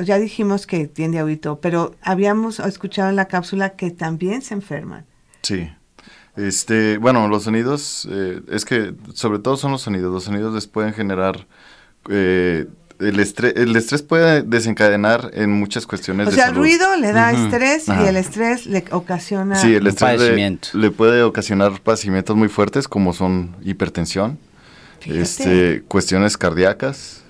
[0.02, 4.54] ya dijimos que tiende a oído, pero habíamos escuchado en la cápsula que también se
[4.54, 5.04] enferman.
[5.42, 5.68] Sí.
[6.36, 10.12] Este, bueno, los sonidos, eh, es que sobre todo son los sonidos.
[10.12, 11.46] Los sonidos les pueden generar
[12.10, 12.66] eh,
[13.00, 13.54] el estrés.
[13.56, 17.88] El estrés puede desencadenar en muchas cuestiones O de sea, el ruido le da estrés
[17.88, 19.56] y el estrés le ocasiona...
[19.56, 20.68] Sí, el estrés le, padecimiento.
[20.74, 24.38] le puede ocasionar padecimientos muy fuertes como son hipertensión,
[25.00, 25.20] Fíjate.
[25.22, 27.22] este, cuestiones cardíacas,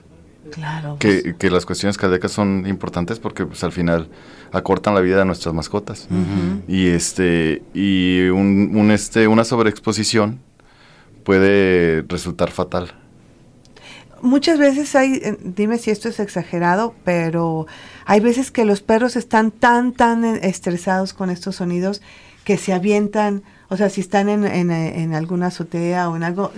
[0.53, 0.97] Claro.
[1.01, 4.09] pues, que, que las cuestiones cardíacas son importantes porque pues, al final
[4.53, 6.09] acortan la vida de nuestras mascotas.
[6.69, 10.41] Y este y un, un, este una sobreexposición
[11.25, 12.95] puede resultar fatal.
[14.23, 17.67] Muchas veces hay, eh, dime si esto es exagerado, pero
[18.07, 22.01] hay veces que los perros están tan, tan eh, estresados con estos sonidos
[22.45, 26.23] que se avientan, o sea, si están en, en, eh, en alguna azotea o en
[26.23, 26.51] algo,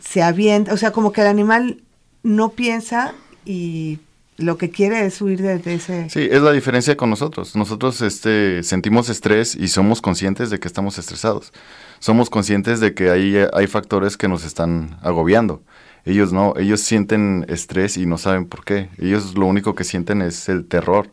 [0.00, 1.82] se avienta, o sea, como que el animal
[2.22, 3.98] no piensa y
[4.38, 6.10] lo que quiere es huir de, ese...
[6.10, 7.56] Sí, es la diferencia con nosotros.
[7.56, 11.52] Nosotros este, sentimos estrés y somos conscientes de que estamos estresados.
[12.00, 15.62] Somos conscientes de que hay, hay factores que nos están agobiando.
[16.04, 18.90] Ellos no, ellos sienten estrés y no saben por qué.
[18.98, 21.10] Ellos lo único que sienten es el terror.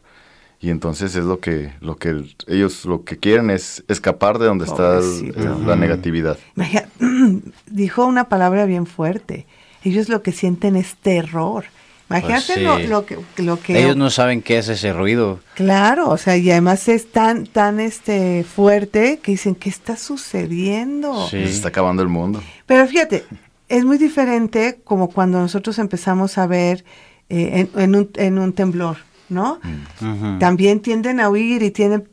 [0.64, 4.46] Y entonces es lo que, lo que el- ellos lo que quieren es escapar de
[4.46, 5.60] donde está Pobrecito.
[5.66, 6.38] la negatividad.
[6.56, 6.88] Imagina-
[7.70, 9.46] dijo una palabra bien fuerte.
[9.84, 11.66] Ellos lo que sienten es terror.
[12.10, 15.40] Imagínate Pues lo, que, lo que Ellos no saben qué es ese ruido.
[15.56, 21.28] Claro, o sea, y además es tan, tan este fuerte que dicen, ¿qué está sucediendo?
[21.28, 21.38] Sí.
[21.38, 22.42] Se está acabando el mundo.
[22.66, 23.26] Pero fíjate,
[23.68, 26.86] es muy diferente como cuando nosotros empezamos a ver
[27.30, 28.98] eh, en, en un, en un temblor,
[29.30, 29.60] ¿no?
[30.02, 30.40] Ujú.
[30.40, 32.08] También tienden a huir y tienen,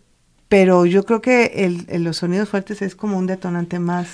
[0.48, 4.08] pero yo creo que el, el- los sonidos fuertes es como un detonante más.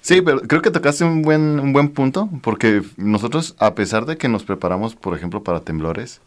[0.00, 4.16] Sí, pero creo que tocaste un buen, un buen punto, porque nosotros, a pesar de
[4.16, 6.20] que nos preparamos, por ejemplo, para temblores,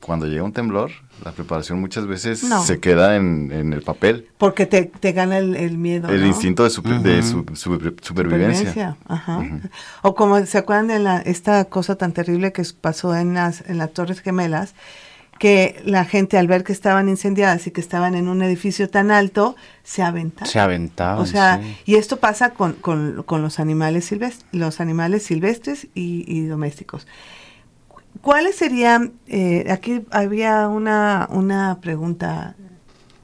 [0.00, 0.90] cuando llega un temblor,
[1.24, 2.62] la preparación muchas veces No.
[2.62, 6.08] se queda en, en el papel, Porque te, te gana el, el miedo.
[6.08, 6.26] el ¿no?
[6.26, 8.70] instinto de, super- de su- super- supervivencia.
[8.70, 9.40] Supervivencia, Ajá.
[10.02, 13.78] O como se acuerdan de la, esta cosa tan terrible que pasó en las, en
[13.78, 14.74] las Torres Gemelas,
[15.38, 19.10] que la gente al ver que estaban incendiadas y que estaban en un edificio tan
[19.10, 20.50] alto, se aventaron.
[20.50, 21.18] Se aventaban.
[21.22, 21.76] O sea, sí.
[21.92, 27.06] y esto pasa con, con- con los animales silvestres, los animales silvestres y, y domésticos.
[28.22, 32.56] ¿Cuáles serían, eh, aquí había una, una pregunta,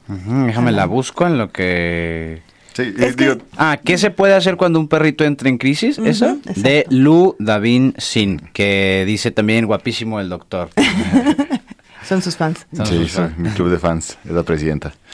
[0.06, 2.42] déjame la busco en lo que...
[2.74, 5.58] Sí, Es eh, que- digo, Ah, ¿qué se puede hacer cuando un perrito entra en
[5.58, 5.98] crisis?
[5.98, 6.32] ¿Esa?
[6.32, 6.60] exacto.
[6.60, 10.70] De Lu Davin Sin, que dice también guapísimo el doctor.
[12.08, 12.66] son sus fans.
[12.74, 14.92] Son sí, sus soy mi club de fans, es la presidenta.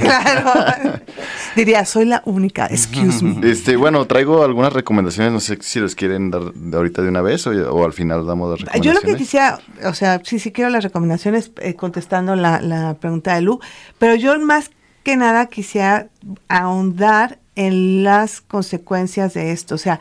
[0.00, 1.00] claro.
[1.54, 3.50] Diría, soy la única, excuse me.
[3.50, 7.22] Este, bueno, traigo algunas recomendaciones, no sé si los quieren dar de ahorita de una
[7.22, 9.02] vez o, o al final damos las Yo recomendaciones.
[9.02, 13.34] lo que quisiera, o sea, sí, sí quiero las recomendaciones eh, contestando la, la pregunta
[13.34, 13.60] de Lu,
[13.98, 14.70] pero yo más
[15.02, 16.08] que nada quisiera
[16.48, 19.76] ahondar en las consecuencias de esto.
[19.76, 19.98] O sea,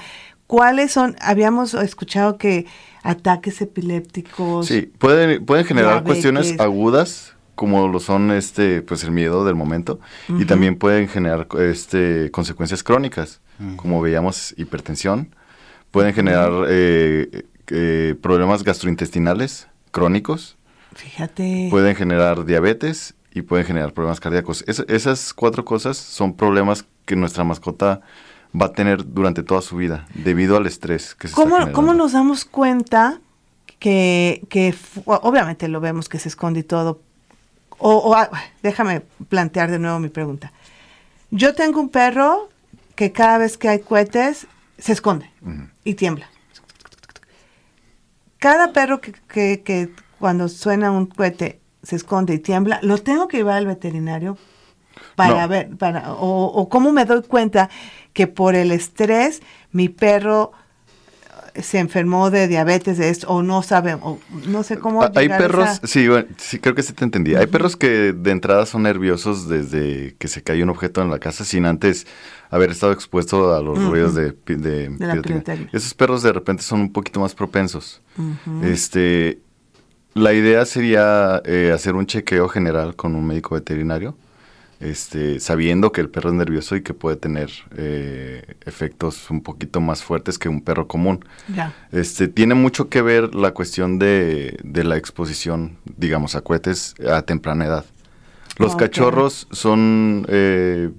[0.48, 1.16] ¿cuáles son?
[1.22, 2.66] Habíamos escuchado que
[3.04, 4.68] ataques epilépticos.
[4.68, 6.08] Sí, pueden, pueden generar Diabetes.
[6.08, 11.48] cuestiones agudas, como lo son este, pues el miedo del momento, y también pueden generar
[11.60, 13.40] este, consecuencias crónicas,
[13.78, 15.34] como veíamos hipertensión,
[15.92, 20.58] pueden generar eh, eh, problemas gastrointestinales crónicos,
[20.94, 21.68] Fíjate.
[21.72, 24.64] pueden generar diabetes y pueden generar problemas cardíacos.
[24.68, 28.02] Es- esas cuatro cosas son problemas que nuestra mascota
[28.60, 31.72] va a tener durante toda su vida, debido al estrés que se ¿Cómo.
[31.74, 33.20] ¿Cómo nos damos cuenta
[33.80, 34.74] que, que
[35.06, 37.02] obviamente lo vemos que se esconde y todo?
[37.78, 38.30] O, o, ah,
[38.64, 40.54] déjame plantear de nuevo mi pregunta.
[41.32, 42.50] Yo tengo un perro
[42.96, 45.30] que cada vez que hay cohetes se esconde
[45.84, 46.30] y tiembla.
[48.40, 49.90] Cada perro que, que- que
[50.20, 54.38] cuando suena un cohete se esconde y tiembla, lo tengo que llevar al veterinario
[55.16, 55.48] para No.
[55.50, 57.70] ver, para, o, o cómo me doy cuenta
[58.16, 60.54] que por el estrés mi perro
[61.54, 65.04] eh, se enfermó de diabetes de esto, o no sabe, o no sé cómo.
[65.04, 67.36] Ah, Hay perros, esa- sí, bueno, sí, creo que sí te entendí.
[67.36, 71.20] Hay perros que de entrada son nerviosos desde que se cae un objeto en la
[71.20, 72.08] casa sin antes
[72.50, 74.34] haber estado expuesto a los ruidos de.
[75.74, 78.02] Esos perros de repente son un poquito más propensos.
[78.64, 79.40] Este,
[80.14, 84.16] la idea sería eh, hacer un chequeo general con un médico veterinario,
[84.80, 89.80] este, sabiendo que el perro es nervioso y que puede tener eh, efectos un poquito
[89.82, 91.24] más fuertes que un perro común.
[91.54, 91.74] Ya.
[91.92, 97.22] Este, tiene mucho que ver la cuestión de, de la exposición, digamos, a cohetes a
[97.22, 97.86] temprana edad.
[98.58, 98.80] Los Ok.
[98.80, 100.90] cachorros son, eh,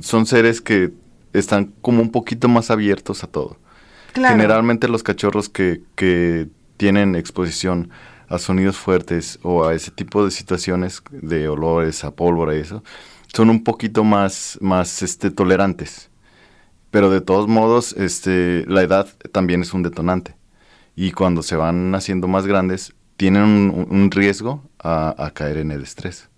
[0.00, 0.92] son seres que
[1.32, 3.58] están como un poquito más abiertos a todo.
[4.12, 4.36] Claro.
[4.36, 7.90] Generalmente los cachorros que, que tienen exposición
[8.34, 12.82] a sonidos fuertes o a ese tipo de situaciones de olores, a pólvora y eso,
[13.32, 16.10] son un poquito más, más este, tolerantes.
[16.90, 20.36] Pero de todos modos, este, la edad también es un detonante.
[20.94, 26.28] Y cuando se van haciendo más grandes, tienen un, riesgo a, caer en el estrés.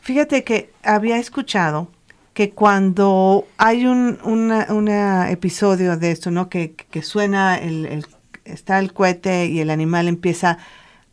[0.00, 1.90] Fíjate que había escuchado
[2.32, 6.48] que cuando hay un una, una episodio de esto, ¿no?
[6.48, 8.04] Que, que suena, el-
[8.44, 10.58] está el cohete y el animal empieza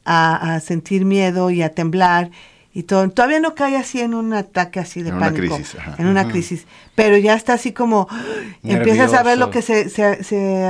[0.06, 2.30] a, a sentir miedo y a temblar
[2.74, 3.10] y todo.
[3.10, 5.56] Todavía no cae así en un ataque así de En una pánico.
[5.56, 5.76] crisis.
[5.98, 6.68] En una crisis.
[6.94, 8.08] Pero ya está así como,
[8.64, 10.66] empiezas a ver lo que se, se, se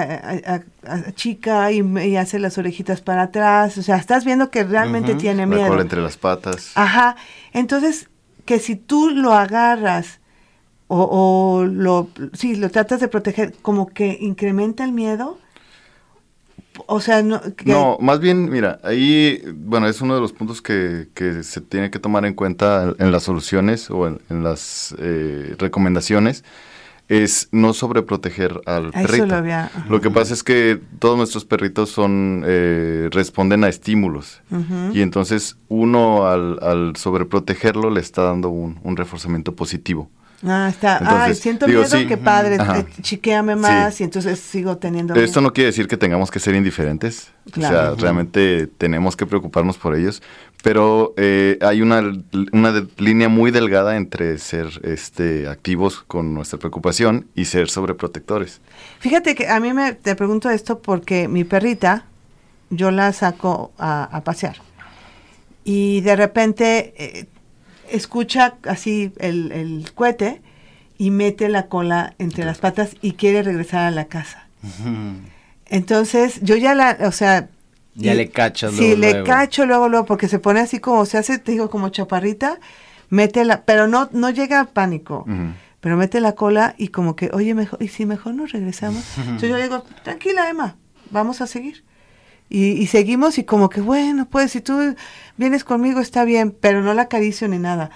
[0.88, 3.78] achica y, y hace las orejitas para atrás.
[3.78, 5.68] O sea, estás viendo que realmente tiene La miedo.
[5.68, 6.72] cola entre las patas.
[6.76, 7.16] Ajá.
[7.54, 8.08] Entonces,
[8.46, 10.20] que si tú lo agarras
[10.88, 11.02] o,
[11.60, 15.40] o lo, sí, lo tratas de proteger, como que incrementa el miedo.
[16.88, 17.42] O sea, no.
[17.56, 21.62] que- No, más bien, mira, ahí, bueno, es uno de los puntos que, que se
[21.62, 26.44] tiene que tomar en cuenta en las soluciones o en, en las eh, recomendaciones,
[27.08, 29.26] es no sobreproteger al A eso perrito.
[29.28, 29.70] lo había-.
[29.90, 34.42] Lo que pasa es que todos nuestros perritos son eh, responden a estímulos
[34.92, 40.10] y entonces uno al, al sobreprotegerlo le está dando un, un reforzamiento positivo.
[40.48, 40.98] Ah, está.
[40.98, 42.06] Ay, Entonces, siento digo, miedo, sí.
[42.08, 42.58] qué padre.
[42.60, 42.80] Ajá.
[42.80, 44.04] eh, chiquéame más Sí.
[44.04, 45.14] y entonces sigo teniendo.
[45.16, 45.50] Esto miedo.
[45.50, 47.32] no quiere decir que tengamos que ser indiferentes.
[47.52, 47.94] Claro.
[47.94, 50.22] O sea, realmente tenemos que preocuparnos por ellos.
[50.64, 52.02] Pero eh, hay una,
[52.52, 58.62] una de- línea muy delgada entre ser este, activos con nuestra preocupación y ser sobreprotectores.
[59.00, 62.06] Fíjate que a mí me te pregunto esto porque mi perrita,
[62.72, 64.58] yo la saco a, a pasear.
[65.64, 67.26] Y de repente eh,
[67.92, 70.42] escucha así el, el cohete
[70.98, 74.48] y mete la cola entre las patas y quiere regresar a la casa.
[75.68, 77.50] Entonces, yo ya la, o sea...
[77.96, 79.26] Ya y- le cachas Sí, luego, le luego.
[79.26, 82.60] cacho luego, luego, porque se pone así como, se hace, te digo, como chaparrita,
[83.10, 85.26] mete la, pero no, no llega a pánico
[85.80, 89.04] pero mete la cola y como que, oye, mejor, y si mejor nos regresamos.
[89.18, 90.78] Entonces yo le digo, tranquila, Emma,
[91.12, 91.84] vamos a seguir.
[92.50, 94.96] Y, y seguimos y como que, bueno, pues si tú
[95.38, 97.92] vienes conmigo está bien, pero no la acaricio ni nada.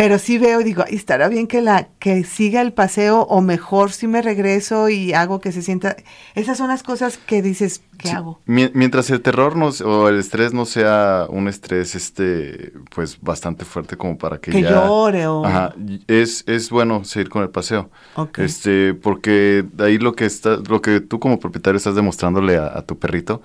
[0.00, 3.92] Pero sí veo, digo, "Ay, estará bien que la que siga el paseo o mejor
[3.92, 5.94] si me regreso y hago que se sienta.
[6.34, 8.40] Esas son las cosas que dices, ¿qué Sí, hago?
[8.46, 13.66] mie- Mientras el terror no, o el estrés no sea un estrés este pues bastante
[13.66, 15.74] fuerte como para que, Que ya llore o- Ajá,
[16.06, 17.90] es, es bueno seguir con el paseo.
[18.38, 22.68] Este, porque de ahí lo que está, lo que tú como propietario estás demostrándole a,
[22.78, 23.42] a tu perrito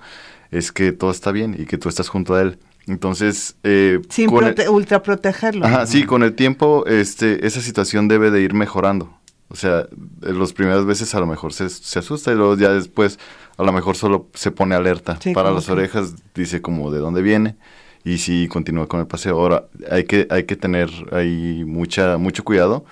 [0.50, 2.58] es que todo está bien y que tú estás junto a él.
[2.86, 5.66] Entonces, eh, Sin el- prote- ultra protegerlo.
[5.66, 9.12] Ajá, sí, con el tiempo, este, esa situación debe de ir mejorando.
[9.48, 9.86] O sea,
[10.22, 13.18] en las primeras veces a lo mejor se, se asusta y luego ya después
[13.58, 15.18] a lo mejor solo se pone alerta.
[15.20, 17.56] Sí, Para las que- orejas dice como de dónde viene
[18.04, 19.38] y sí continúa con el paseo.
[19.40, 22.84] Ahora, hay que, hay que tener ahí mucha, mucho cuidado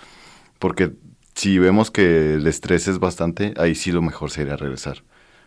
[0.58, 0.92] porque
[1.34, 5.02] si vemos que el estrés es bastante, ahí sí lo mejor sería regresar.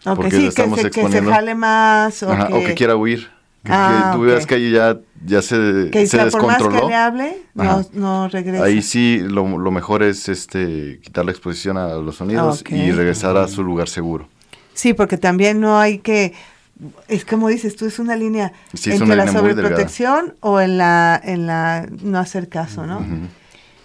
[0.05, 1.31] Ok, porque sí, que se, que se exponiendo.
[1.31, 2.21] jale más.
[2.23, 3.29] O, Ajá, que, o que quiera huir.
[3.63, 4.27] Que, Ah, que tú ok.
[4.29, 6.81] veas que ahí ya, ya se, que se sea, por más descontroló.
[6.85, 8.63] que le hable, no, no regresa.
[8.63, 13.35] Ahí sí, lo, lo mejor es este quitar la exposición a los sonidos y regresar
[13.35, 14.29] a su lugar seguro.
[14.73, 16.33] Sí, porque también no hay que,
[17.07, 20.77] es como dices tú, es una línea Sí, entre una la línea sobreprotección o en
[20.77, 23.03] la, en la no hacer caso, ¿no?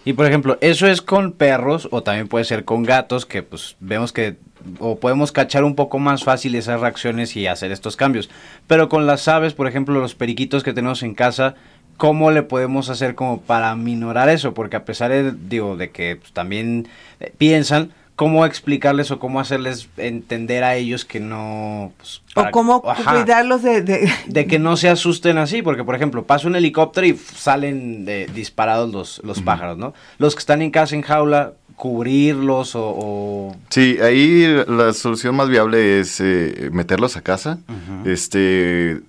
[0.04, 3.76] Y por ejemplo, eso es con perros o también puede ser con gatos que pues
[3.80, 4.36] vemos que
[4.78, 8.30] o podemos cachar un poco más fácil esas reacciones y hacer estos cambios.
[8.66, 11.54] Pero con las aves, por ejemplo, los periquitos que tenemos en casa,
[11.96, 14.54] ¿cómo le podemos hacer como para minorar eso?
[14.54, 16.88] Porque a pesar de, digo, de que pues, también
[17.20, 21.92] eh, piensan, ¿cómo explicarles o cómo hacerles entender a ellos que no...
[21.96, 23.82] pues, O cómo Ajá, cuidarlos de...
[23.82, 28.04] de- de que no se asusten así, porque por ejemplo, pasa un helicóptero y salen
[28.04, 29.94] de- disparados los, los pájaros, ¿no?
[30.18, 32.82] Los que están en casa en jaula, cubrirlos o...
[32.96, 37.58] o- Sí, ahí la solución más viable es eh, meterlos a casa.
[38.04, 39.00] Este,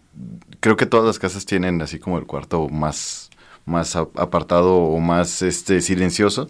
[0.60, 3.30] creo que todas las casas tienen así como el cuarto más,
[3.66, 6.50] más apartado o más este silencioso.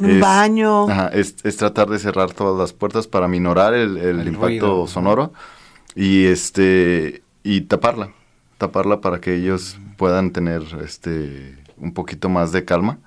[0.00, 0.88] Un Es- baño.
[0.90, 4.46] ajá, es, es tratar de cerrar todas las puertas para minorar el, el El impacto
[4.46, 4.86] ruido.
[4.86, 5.32] sonoro
[5.94, 8.10] y este y taparla,
[8.58, 12.98] taparla para que ellos puedan tener este un poquito más de calma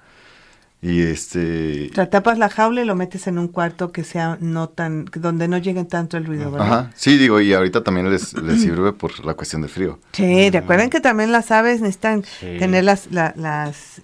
[0.81, 4.37] y este O sea, tapas la jaula y lo metes en un cuarto que sea
[4.39, 6.67] no tan, donde no llegue tanto el ruido, ¿verdad?
[6.67, 9.99] Ajá, sí, digo, y ahorita también les, les sirve por la cuestión del frío.
[10.13, 12.55] Sí, recuerden que también las aves necesitan Sí.
[12.59, 14.01] tener las, la- las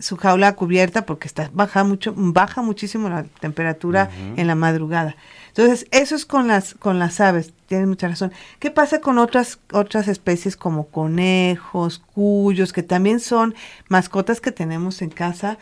[0.00, 5.14] su jaula cubierta porque está baja mucho, baja muchísimo la temperatura en la madrugada.
[5.48, 8.32] Entonces, eso es con las, con las aves, tienen mucha razón.
[8.58, 13.54] ¿Qué pasa con otras, otras especies como conejos, cuyos, que también son
[13.88, 15.58] mascotas que tenemos en casa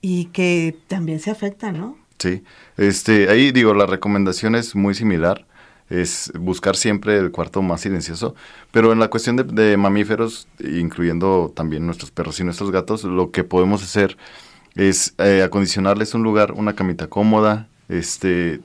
[0.00, 1.98] y que también se afectan, ¿no?
[2.18, 2.42] Sí,
[2.76, 5.46] este, ahí digo, la recomendación es muy similar,
[5.88, 8.34] es buscar siempre el cuarto más silencioso,
[8.70, 13.30] pero en la cuestión de, de mamíferos, incluyendo también nuestros perros y nuestros gatos, lo
[13.30, 14.16] que podemos hacer
[14.74, 18.60] es eh, acondicionarles un lugar, una camita cómoda, este,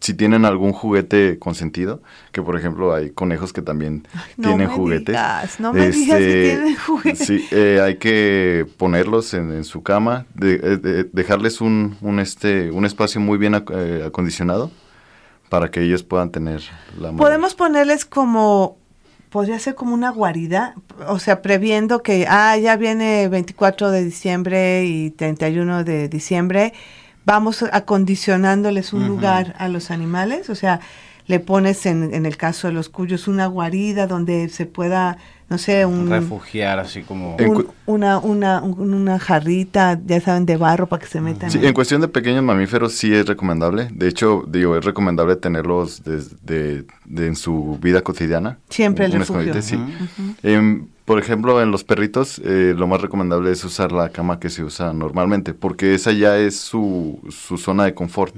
[0.00, 2.00] si tienen algún juguete consentido,
[2.32, 5.06] que por ejemplo hay conejos que también no tienen me juguetes.
[5.08, 7.26] digas, no me digas que tienen juguetes.
[7.26, 12.18] Sí, eh, hay que ponerlos en, en su cama, de- eh, de- dejarles un, un,
[12.20, 14.70] este, un espacio muy bien ac- eh, acondicionado
[15.48, 16.62] para que ellos puedan tener
[16.98, 17.12] la.
[17.12, 18.76] Podemos ponerles como,
[19.30, 20.74] podría ser como una guarida,
[21.06, 26.72] o sea, previendo que, ah, ya viene 24 de diciembre y 31 de diciembre,
[27.26, 30.80] vamos acondicionándoles un lugar a los animales, o sea,
[31.26, 35.58] le pones en, en el caso de los cuyos una guarida donde se pueda, no
[35.58, 37.36] sé, un, refugiar así como...
[37.36, 41.50] Un- una, una, un- una jarrita, ya saben, de barro para que se metan.
[41.52, 41.66] Sí, ahí.
[41.66, 43.88] en cuestión de pequeños mamíferos sí es recomendable.
[43.92, 48.58] De hecho, digo, es recomendable tenerlos desde de- en su vida cotidiana.
[48.70, 49.52] Siempre el Un refugio.
[49.52, 49.78] escondite, sí.
[51.04, 54.64] Por ejemplo, en los perritos, eh, lo más recomendable es usar la cama que se
[54.64, 58.34] usa normalmente, porque esa ya es su, su zona de confort.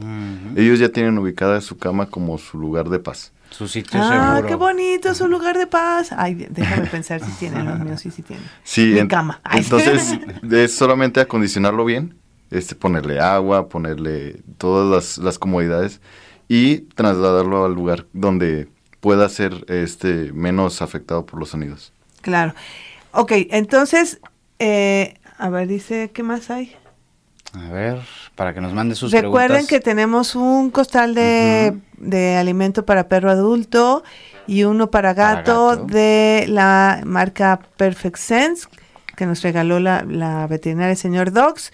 [0.55, 3.33] Ellos ya tienen ubicada su cama como su lugar de paz.
[3.51, 4.47] Su sitio Ah, seguro.
[4.49, 6.11] qué bonito, es un lugar de paz.
[6.17, 8.45] Ay, déjame pensar si tienen, los míos sí, sí tienen.
[8.63, 9.41] Sí, Mi en- cama.
[9.45, 9.61] Ay.
[9.63, 10.19] entonces
[10.51, 12.17] es solamente acondicionarlo bien,
[12.51, 16.01] este, ponerle agua, ponerle todas las, las comodidades
[16.49, 18.69] y trasladarlo al lugar donde
[19.01, 21.93] pueda ser este menos afectado por los sonidos.
[22.21, 22.55] Claro.
[23.13, 24.21] Ok, entonces,
[24.59, 26.75] eh, a ver, dice, ¿qué más hay?
[27.55, 27.99] A ver,
[28.35, 29.69] para que nos mande sus Recuerden preguntas.
[29.69, 34.05] que tenemos un costal de, de alimento para perro adulto
[34.47, 38.69] y uno para Para gato, de la marca Perfect Sense
[39.17, 41.73] que nos regaló la, la veterinaria señor Dogs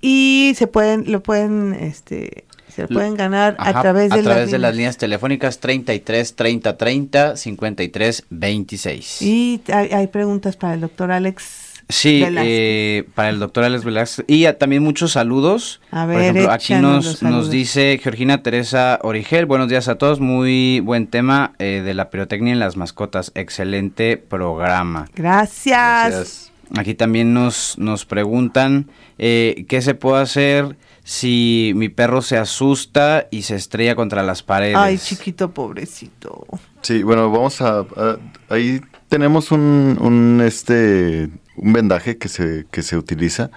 [0.00, 4.22] y se pueden lo pueden este se lo pueden ganar Ajá, a través de, a
[4.22, 4.76] través las, de las líneas.
[4.76, 9.22] líneas telefónicas 33 30 30 53 26.
[9.22, 11.67] Y hay, hay preguntas para el doctor Alex.
[11.90, 14.24] Sí, eh, para el doctor Alex Velázquez.
[14.28, 15.80] Y también muchos saludos.
[15.90, 19.46] A Por ver, ejemplo, aquí nos, nos dice Georgina Teresa Origel.
[19.46, 20.20] Buenos días a todos.
[20.20, 23.32] Muy buen tema eh, de la pirotecnia en las mascotas.
[23.34, 25.06] Excelente programa.
[25.14, 26.52] Gracias.
[26.76, 33.26] Aquí también nos, nos preguntan eh, qué se puede hacer si mi perro se asusta
[33.30, 34.76] y se estrella contra las paredes.
[34.76, 36.46] Ay, chiquito, pobrecito.
[36.82, 38.18] Sí, bueno, vamos a, a-
[38.50, 43.50] ahí tenemos un, un, este un vendaje que se que se utiliza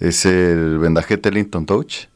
[0.00, 2.06] es el vendaje Tellington Touch.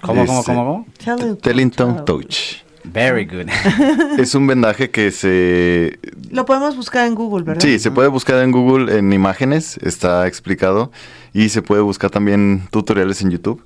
[0.00, 0.86] ¿Cómo, cómo, Este, cómo, cómo?
[0.98, 2.04] Chale, Tellington.
[2.04, 2.64] Touch.
[2.84, 3.48] Very good.
[4.18, 5.98] Es un vendaje que se
[6.30, 7.62] Lo podemos buscar en Google, ¿verdad?
[7.62, 10.90] Sí, se puede buscar en Google en imágenes, está explicado,
[11.32, 13.64] y se puede buscar también tutoriales en YouTube.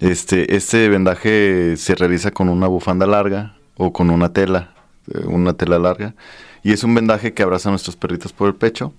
[0.00, 4.74] Este, este vendaje se realiza con una bufanda larga o con una tela,
[5.12, 6.14] eh, una tela larga,
[6.62, 8.92] y es un vendaje que abraza a nuestros perritos por el pecho,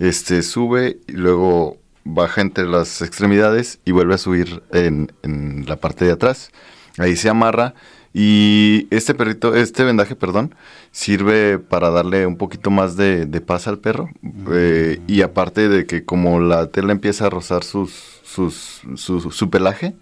[0.00, 5.76] este, sube y luego baja entre las extremidades y vuelve a subir en, en la
[5.76, 6.50] parte de atrás.
[6.98, 7.74] Ahí se amarra
[8.12, 10.54] y este perrito, este vendaje, perdón,
[10.90, 14.10] sirve para darle un poquito más de, de paz al perro.
[14.52, 19.50] eh, y aparte de que como la tela empieza a rozar sus, sus, su, su
[19.50, 19.94] pelaje,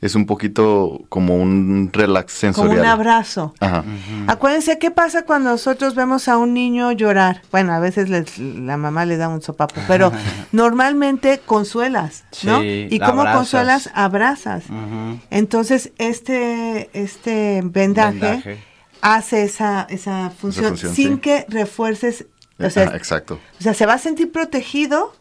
[0.00, 2.78] es un poquito como un relax Como sensorial.
[2.80, 3.52] un abrazo.
[3.58, 3.82] Ajá.
[4.28, 7.42] Acuérdense, ¿qué pasa cuando nosotros vemos a un niño llorar?
[7.50, 10.12] Bueno, a veces les- la mamá le da un sopapo, pero
[10.52, 12.60] normalmente consuelas, ¿no?
[12.60, 13.36] Sí, ¿Y abrazas.
[13.36, 13.90] consuelas?
[13.92, 14.64] Abrazas.
[15.30, 18.64] Entonces, este, este vendaje, Vendaje.
[19.00, 21.20] hace esa, esa función, función, sin sí.
[21.20, 22.26] que refuerces,
[22.60, 23.40] o sea, Ajá, exacto.
[23.58, 25.12] o sea, se va a sentir protegido,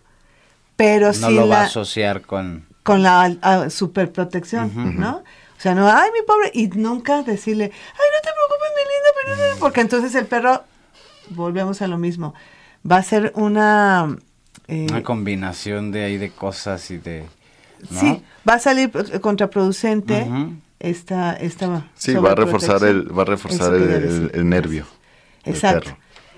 [0.75, 2.66] pero No sin lo va a asociar con...
[2.87, 5.17] con la superprotección, ¿no?
[5.17, 9.09] O sea, no, ay, mi pobre, y nunca decirle, ay, no te preocupes, mi linda,
[9.43, 10.63] pero no", porque entonces el perro,
[11.31, 12.33] volvemos a lo mismo,
[12.89, 14.15] va a ser una...
[14.69, 17.25] eh, Una combinación de ahí de cosas y de...
[17.89, 17.99] ¿no?
[17.99, 20.25] Sí, va a salir contraproducente
[20.79, 24.85] esta, esta Sí, va a reforzar el, va a reforzar el, nervio.
[25.43, 25.97] del Exacto, perro.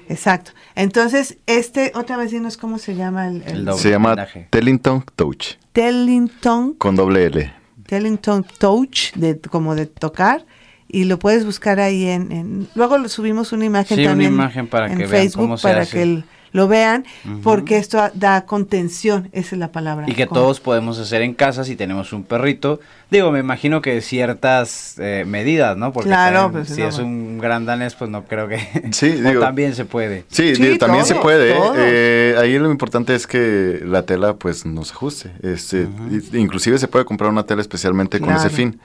[0.09, 0.51] Exacto.
[0.75, 3.81] Entonces, este, otra vez dinos cómo se llama el, el El doble.
[3.81, 4.47] Se llama vendaje.
[4.49, 7.53] Tellington Touch, Tellington, con doble L.
[7.85, 10.45] Tellington Touch, de, como de tocar,
[10.87, 14.33] y lo puedes buscar ahí en, en- luego lo subimos una imagen Sí, una también
[14.33, 15.97] imagen para en que vean Facebook cómo se para hace.
[15.97, 17.05] que el- lo vean,
[17.43, 20.05] porque esto da contención, esa es la palabra.
[20.09, 22.79] Y que con- todos podemos hacer en casa si tenemos un perrito.
[23.11, 25.91] Digo, me imagino que ciertas eh, medidas, ¿no?
[25.91, 27.09] Porque Claro, también, pues, si no, es bueno.
[27.09, 28.57] un gran danés, pues no creo que...
[28.91, 30.25] Sí, digo- también se puede.
[30.29, 31.53] Sí, Sí, digo, también se puede.
[31.53, 31.75] todos.
[31.79, 35.31] eh, ahí lo importante es que la tela pues nos ajuste.
[35.41, 35.87] Este,
[36.33, 38.79] Inclusive se puede comprar una tela especialmente con ese fin.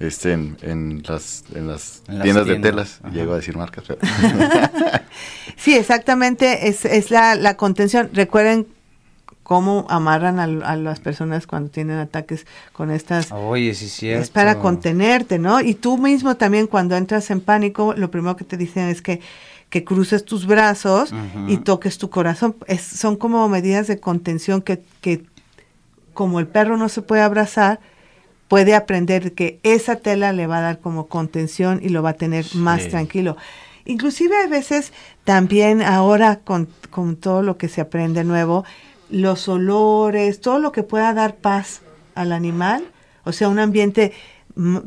[0.00, 3.00] Este, en, en las, en las En las tiendas de telas.
[3.02, 3.12] ajá.
[3.14, 3.84] Llego a decir marcas.
[3.86, 4.00] pero-
[5.56, 8.10] Sí, exactamente, es, es la, la contención.
[8.12, 8.66] Recuerden
[9.42, 13.32] cómo amarran a, a las personas cuando tienen ataques con estas...
[13.32, 14.22] Oye, sí cierto.
[14.22, 15.60] Es para contenerte, ¿no?
[15.60, 19.20] Y tú mismo también cuando entras en pánico, lo primero que te dicen es que,
[19.70, 21.12] que cruces tus brazos
[21.48, 22.54] y toques tu corazón.
[22.66, 25.24] Es- son como medidas de contención que, que
[26.14, 27.80] como el perro no se puede abrazar,
[28.48, 32.14] puede aprender que esa tela le va a dar como contención y lo va a
[32.14, 33.36] tener más tranquilo.
[33.84, 34.92] Inclusive a veces
[35.24, 38.64] también ahora con, con todo lo que se aprende nuevo,
[39.10, 41.82] los olores, todo lo que pueda dar paz
[42.14, 42.84] al animal,
[43.24, 44.12] o sea, un ambiente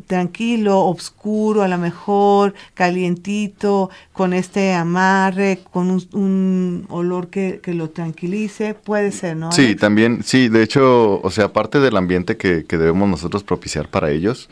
[0.07, 7.73] tranquilo, oscuro, a lo mejor calientito, con este amarre, con un, un olor que, que
[7.73, 9.51] lo tranquilice, puede ser, ¿no?
[9.51, 13.87] Sí, también, sí, de hecho, o sea, aparte del ambiente que, que debemos nosotros propiciar
[13.89, 14.49] para ellos,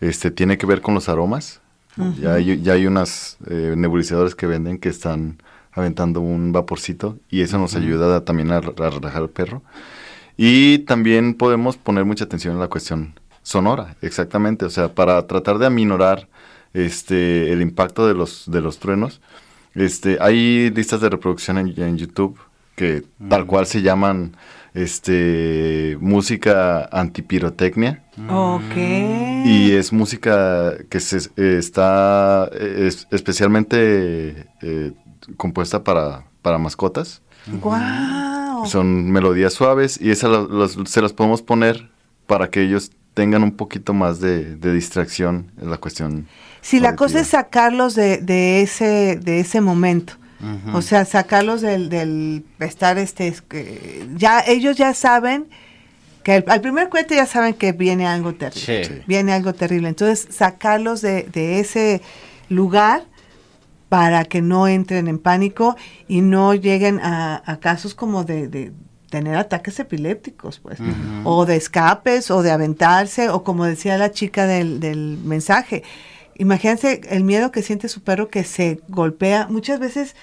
[0.00, 1.60] este, tiene que ver con los aromas.
[2.20, 5.36] ya, hay, ya hay unas eh, nebulizadores que venden que están
[5.72, 8.60] aventando un vaporcito y eso nos ayuda a- también a, a
[8.90, 9.62] relajar al perro.
[10.36, 15.58] Y también podemos poner mucha atención en la cuestión sonora, exactamente, o sea, para tratar
[15.58, 16.28] de aminorar
[16.74, 19.20] este, el impacto de los, de los truenos.
[19.74, 22.38] Este, hay listas de reproducción en, en YouTube
[22.76, 24.36] que tal cual se llaman
[24.74, 28.02] este, música antipirotecnia.
[28.28, 28.76] Ok.
[29.44, 34.92] Y es música que se, eh, está es- especialmente eh,
[35.36, 37.22] compuesta para, para mascotas.
[37.46, 38.66] ¡Guau!
[38.66, 40.30] Son melodías suaves y esas
[40.86, 41.90] se las podemos poner
[42.26, 46.26] para que ellos tengan un poquito más de, de distracción en la cuestión.
[46.60, 47.06] Si la auditiva.
[47.06, 50.14] cosa es sacarlos de, de ese de ese momento.
[50.72, 53.32] O sea, sacarlos del, del estar este
[54.16, 55.46] ya ellos ya saben
[56.24, 58.84] que al, al primer cohete ya saben que viene algo terrible.
[58.84, 59.02] Sí.
[59.06, 59.88] Viene algo terrible.
[59.88, 62.02] Entonces, sacarlos de, de ese
[62.48, 63.04] lugar
[63.88, 65.76] para que no entren en pánico
[66.08, 68.72] y no lleguen a, a casos como de, de
[69.12, 70.78] tener ataques epilépticos, pues,
[71.24, 75.82] o de escapes, o de aventarse, o como decía la chica del, del mensaje.
[76.38, 79.48] Imagínense el miedo que siente su perro que se golpea.
[79.50, 80.16] Muchas veces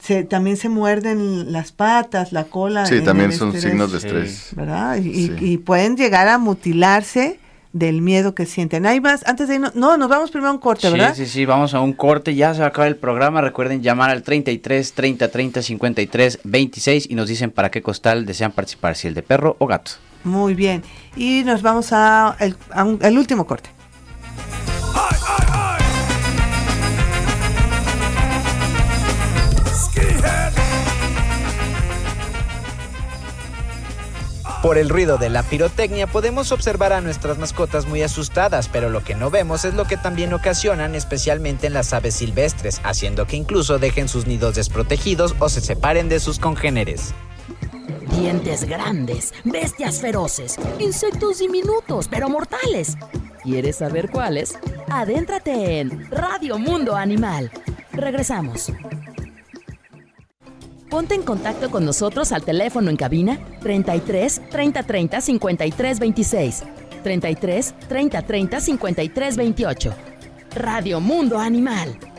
[0.00, 2.86] se, también se muerden las patas, la cola.
[2.86, 4.48] Sí, en también son estrés, signos de estrés.
[4.56, 4.96] ¿Verdad?
[4.96, 5.34] Y, y- Sí.
[5.40, 7.38] y pueden llegar a mutilarse
[7.72, 8.84] del miedo que sienten.
[8.86, 11.14] Hay más, antes de irnos, no, nos vamos primero a un corte, Sí, ¿verdad?
[11.14, 14.10] sí, sí, vamos a un corte, ya se va a acabar el programa, recuerden llamar
[14.10, 19.08] al 33 30 30 53 26 y nos dicen para qué costal desean participar, si
[19.08, 19.92] el de perro o gato.
[20.24, 20.82] Muy bien.
[21.16, 23.70] Y nos vamos a el, a un- el último corte.
[34.62, 39.02] Por el ruido de la pirotecnia podemos observar a nuestras mascotas muy asustadas, pero lo
[39.02, 43.36] que no vemos es lo que también ocasionan especialmente en las aves silvestres, haciendo que
[43.36, 47.14] incluso dejen sus nidos desprotegidos o se separen de sus congéneres.
[48.10, 52.98] Dientes grandes, bestias feroces, insectos diminutos pero mortales.
[53.42, 54.58] ¿Quieres saber cuáles?
[54.90, 57.50] Adéntrate en Radio Mundo Animal.
[57.92, 58.70] Regresamos.
[60.90, 66.64] Ponte en contacto con nosotros al teléfono en cabina 33 30 30 53 26
[67.04, 69.94] 33 30 30 53 28.
[70.56, 72.09] Radio Mundo Animal.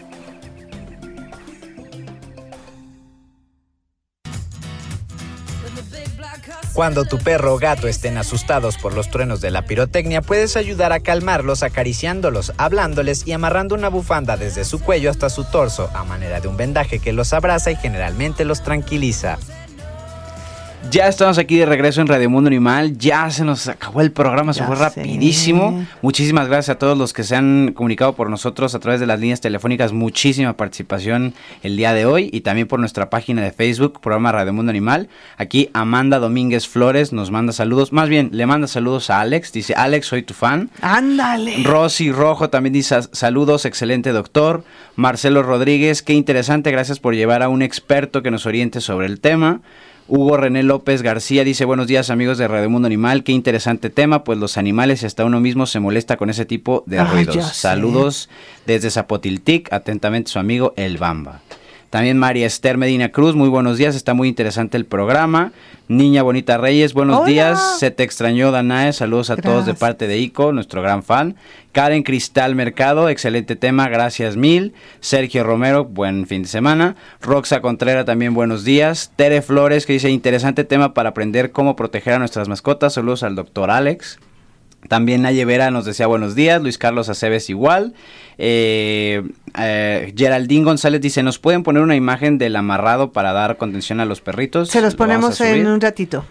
[6.74, 10.94] Cuando tu perro o gato estén asustados por los truenos de la pirotecnia, puedes ayudar
[10.94, 16.06] a calmarlos acariciándolos, hablándoles y amarrando una bufanda desde su cuello hasta su torso, a
[16.06, 19.38] manera de un vendaje que los abraza y generalmente los tranquiliza.
[20.90, 22.98] Ya estamos aquí de regreso en Radio Mundo Animal.
[22.98, 24.82] Ya se nos acabó el programa, se Ya fue sé.
[24.84, 25.86] rapidísimo.
[26.02, 29.18] Muchísimas gracias a todos los que se han comunicado por nosotros a través de las
[29.20, 29.94] líneas telefónicas.
[29.94, 34.52] Muchísima participación el día de hoy y también por nuestra página de Facebook, programa Radio
[34.52, 35.08] Mundo Animal.
[35.38, 37.94] Aquí Amanda Domínguez Flores nos manda saludos.
[37.94, 39.54] Más bien, le manda saludos a Alex.
[39.54, 40.72] Dice, Alex, soy tu fan.
[40.82, 41.64] Ándale.
[41.64, 44.66] Rosy Rojo también dice saludos, excelente doctor.
[44.98, 49.22] Marcelo Rodríguez, qué interesante, gracias por llevar a un experto que nos oriente sobre el
[49.22, 49.62] tema.
[50.14, 54.26] Hugo René López García dice buenos días amigos de Radio Mundo Animal, qué interesante tema,
[54.26, 57.48] pues los animales y hasta uno mismo se molesta con ese tipo de Ay, ruidos.
[57.48, 57.54] sé.
[57.54, 58.30] Saludos
[58.66, 61.40] desde Zapotiltic, atentamente su amigo El Bamba.
[61.92, 65.52] También María Esther Medina Cruz, muy buenos días, está muy interesante el programa.
[65.90, 67.28] Niña Bonita Reyes, buenos Hola.
[67.28, 71.36] días, se te extrañó Danae, saludos a todos de parte de ICO, nuestro gran fan.
[71.74, 74.74] Karen Cristal Mercado, excelente tema, gracias mil.
[75.02, 76.96] Sergio Romero, buen fin de semana.
[77.20, 79.12] Roxa Contrera también buenos días.
[79.18, 82.94] Tere Flores que dice interesante tema para aprender cómo proteger a nuestras mascotas.
[82.94, 84.18] Saludos al doctor Alex.
[84.88, 87.94] También Naye Vera nos decía buenos días, Luis Carlos Aceves igual.
[88.38, 89.24] Eh,
[89.60, 94.06] eh, Geraldine González dice, ¿nos pueden poner una imagen del amarrado para dar contención a
[94.06, 94.70] los perritos?
[94.70, 96.26] Se los Lo ponemos en un ratito.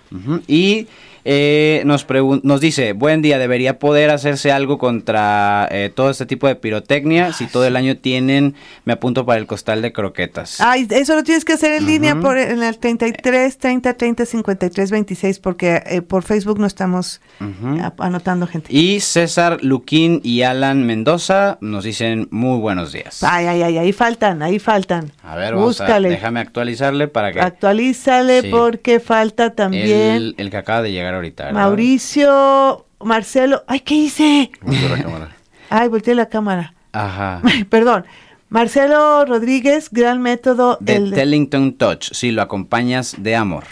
[0.49, 0.89] Y
[1.25, 2.07] eh, nos,
[2.43, 7.33] nos dice, buen día, ¿debería poder hacerse algo contra eh, todo este tipo de pirotecnia?
[7.33, 8.55] Si todo el año tienen,
[8.85, 10.61] me apunto para el costal de croquetas.
[10.61, 14.91] Ay, eso lo tienes que hacer en línea por en el 33 30 30 53
[14.91, 17.81] 26 porque eh, por Facebook no estamos Ujú.
[17.81, 18.69] a- anotando gente.
[18.75, 23.23] Y César Luquín y Alan Mendoza nos dicen muy buenos días.
[23.23, 25.13] Ay, ay, ay, ahí faltan, ahí faltan.
[25.23, 26.09] A ver, vamos a- Búscale.
[26.09, 28.49] déjame actualizarle para que Actualízale Sí.
[28.51, 31.45] porque falta también el, el que acaba de llegar ahorita.
[31.47, 31.61] ¿verdad?
[31.61, 33.63] Mauricio, Marcelo.
[33.67, 34.51] Ay, ¿qué hice?
[34.63, 35.29] Volvió la cámara.
[35.71, 36.75] Ay, volteé la cámara.
[36.93, 37.43] Ajá.
[37.71, 38.05] Perdón.
[38.49, 40.77] Marcelo Rodríguez, gran método.
[40.81, 43.65] De el- Tellington Touch, si lo acompañas de amor.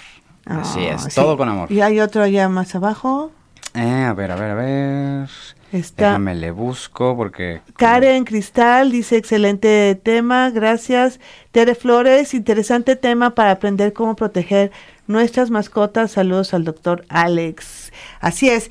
[0.44, 1.10] Así Ah, es, sí.
[1.14, 1.70] todo con amor.
[1.72, 3.32] Y hay otro allá más abajo.
[3.74, 5.28] Eh, a ver, a ver, a ver.
[5.72, 7.60] Está Déjame le busco porque.
[7.76, 11.20] Karen Cristal dice excelente tema, gracias.
[11.52, 14.70] Tere Flores, interesante tema para aprender cómo proteger
[15.08, 16.12] nuestras mascotas.
[16.12, 17.92] Saludos al doctor Alex.
[18.20, 18.70] Así es.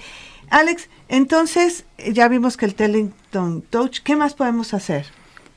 [0.50, 5.06] Alex, entonces eh, ya vimos que el Tellington Touch, ¿qué más podemos hacer?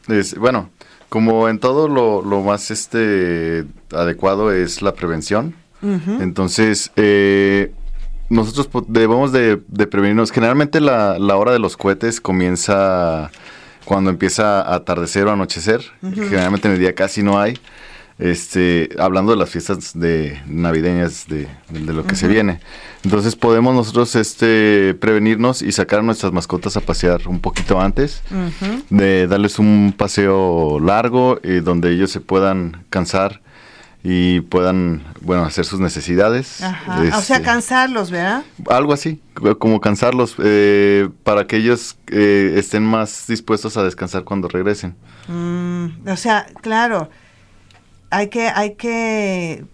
[0.08, 0.68] Es- bueno,
[1.08, 5.54] como en todo lo, lo más este adecuado es la prevención.
[6.20, 7.72] Entonces, eh,
[8.28, 10.30] nosotros debemos de, de prevenirnos.
[10.30, 13.30] Generalmente la, la hora de los cohetes comienza
[13.86, 15.80] cuando empieza a atardecer o anochecer.
[16.02, 17.58] Generalmente en el día casi no hay.
[18.20, 22.60] Este, hablando de las fiestas de navideñas de, de lo que se viene.
[23.02, 28.20] Entonces podemos nosotros este prevenirnos y sacar a nuestras mascotas a pasear un poquito antes
[28.90, 33.40] de darles un paseo largo eh, donde ellos se puedan cansar
[34.02, 36.62] y puedan, bueno, hacer sus necesidades.
[36.62, 37.00] Ajá.
[37.18, 38.42] O sea, Este, cansarlos, ¿verdad?
[38.68, 44.24] algo así, co- como cansarlos eh, para que ellos eh, estén más dispuestos a descansar
[44.24, 44.94] cuando regresen.
[45.28, 47.10] Mm, o sea, claro,
[48.10, 49.64] hay que, hay que,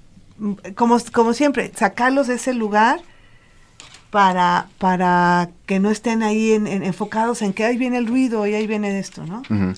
[0.74, 3.01] como, como siempre, sacarlos de ese lugar
[4.11, 8.47] para, para que no estén ahí en- en- enfocados en que ahí viene el ruido
[8.47, 9.41] y ahí viene esto, ¿no?
[9.51, 9.74] Ujú.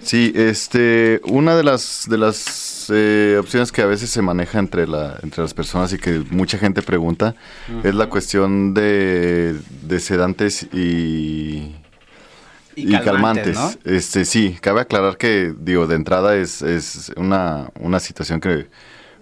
[0.00, 4.86] Sí, este, una de las de las eh, opciones que a veces se maneja entre
[4.86, 7.34] la entre las personas y que mucha gente pregunta
[7.82, 11.74] es la cuestión de, de sedantes y
[12.76, 13.54] y, calmantes.
[13.56, 13.70] ¿no?
[13.84, 18.66] Este, sí, cabe aclarar que digo de entrada es, es una, una situación que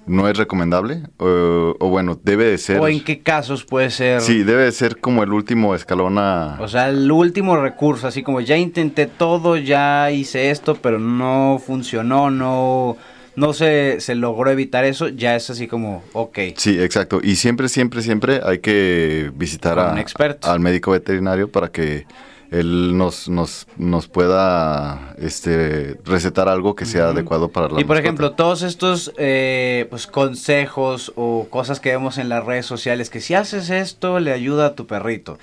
[0.04, 2.80] no es recomendable o, o bueno debe de ser.
[2.80, 4.20] ¿O en qué casos puede ser?
[4.20, 6.56] Sí, debe de ser como el último escalón a.
[6.60, 11.60] O sea, el último recurso, así como ya intenté todo, ya hice esto, pero no
[11.64, 12.96] funcionó, no,
[13.36, 16.38] no se, se logró evitar eso, ya es así como, ok.
[16.56, 17.20] Sí, exacto.
[17.22, 20.50] Y siempre, siempre, siempre hay que visitar a- un experto.
[20.50, 22.06] al médico veterinario para que
[22.52, 27.96] él nos, nos, nos pueda este, recetar algo que sea adecuado para la Y por
[27.96, 28.00] mascota.
[28.00, 33.20] ejemplo, todos estos eh, pues, consejos o cosas que vemos en las redes sociales, que
[33.20, 35.38] si haces esto le ayuda a tu perrito.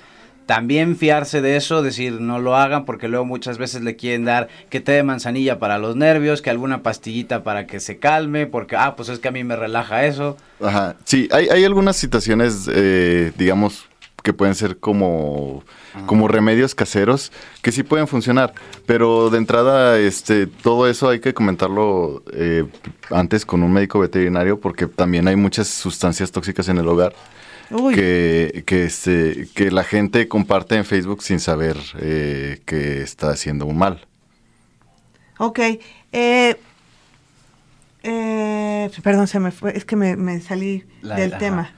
[0.46, 4.48] También fiarse de eso, decir no lo hagan porque luego muchas veces le quieren dar
[4.68, 8.74] que té de manzanilla para los nervios, que alguna pastillita para que se calme, porque
[8.74, 10.36] ah, pues es que a mí me relaja eso.
[10.60, 10.96] Ajá.
[11.04, 13.89] Sí, hay, hay algunas situaciones, eh, digamos,
[14.22, 15.64] que pueden ser como,
[16.06, 18.52] como remedios caseros que sí pueden funcionar.
[18.86, 22.64] Pero de entrada, este, todo eso hay que comentarlo eh,
[23.10, 27.14] antes con un médico veterinario porque también hay muchas sustancias tóxicas en el hogar
[27.70, 33.30] Uy, que, que, este, que la gente comparte en Facebook sin saber eh, que está
[33.30, 34.06] haciendo un mal.
[35.38, 35.58] ok.
[36.12, 36.56] Eh,
[38.02, 41.38] eh, perdón, se me fue, es que me, me salí La- del ajá.
[41.38, 41.74] tema.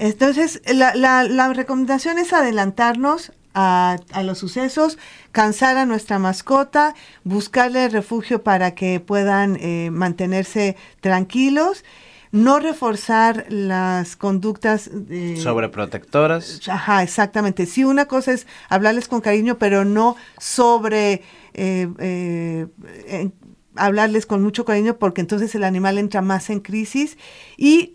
[0.00, 4.96] Entonces, la, la- la recomendación es adelantarnos a, a los sucesos,
[5.30, 6.94] cansar a nuestra mascota,
[7.24, 11.84] buscarle refugio para que puedan eh, mantenerse tranquilos,
[12.32, 16.66] no reforzar las conductas de, Sobreprotectoras.
[16.68, 17.66] Ajá, exactamente.
[17.66, 21.22] Sí, una cosa es hablarles con cariño, pero no sobre
[21.54, 23.30] eh, eh,
[23.74, 27.18] hablarles con mucho cariño, porque entonces el animal entra más en crisis.
[27.56, 27.94] Y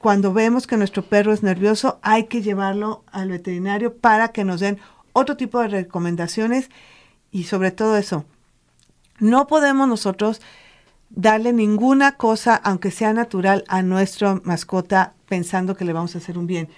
[0.00, 4.60] cuando vemos que nuestro perro es nervioso, hay que llevarlo al veterinario para que nos
[4.60, 4.78] den
[5.12, 6.70] otro tipo de recomendaciones
[7.30, 8.24] y sobre todo eso.
[9.18, 10.40] No podemos nosotros
[11.10, 16.38] darle ninguna cosa, aunque sea natural, a nuestra mascota pensando que le vamos a hacer
[16.38, 16.70] un bien,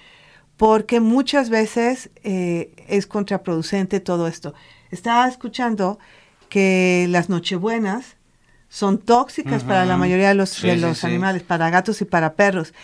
[0.56, 4.52] porque muchas veces eh, es contraproducente todo esto.
[4.90, 6.00] Estaba escuchando
[6.48, 8.16] que las nochebuenas
[8.68, 11.06] son tóxicas para la mayoría de los, Sí, de los sí.
[11.06, 12.74] animales, para gatos y para perros.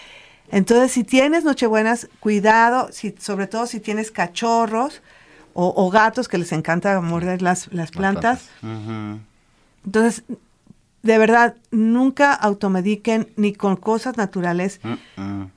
[0.50, 5.02] Entonces, si tienes nochebuenas, cuidado, si, sobre todo si tienes cachorros
[5.54, 8.48] o, o gatos que les encanta morder las, las plantas.
[9.84, 10.22] Entonces,
[11.02, 15.50] de verdad, nunca automediquen ni con cosas naturales, Mm-mm.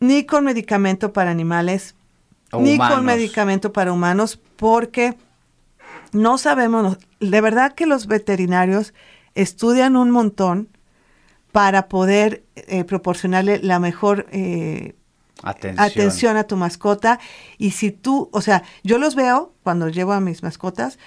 [0.00, 1.94] ni con medicamento para animales,
[2.50, 2.96] O ni humanos.
[2.96, 5.16] con medicamento para humanos, porque
[6.12, 8.92] no sabemos, de verdad que los veterinarios
[9.34, 10.68] estudian un montón
[11.52, 14.94] para poder eh, proporcionarle la mejor eh,
[15.42, 15.80] Atención.
[15.84, 17.18] atención a tu mascota.
[17.58, 20.98] Y si tú, o sea, yo los veo cuando llevo a mis mascotas,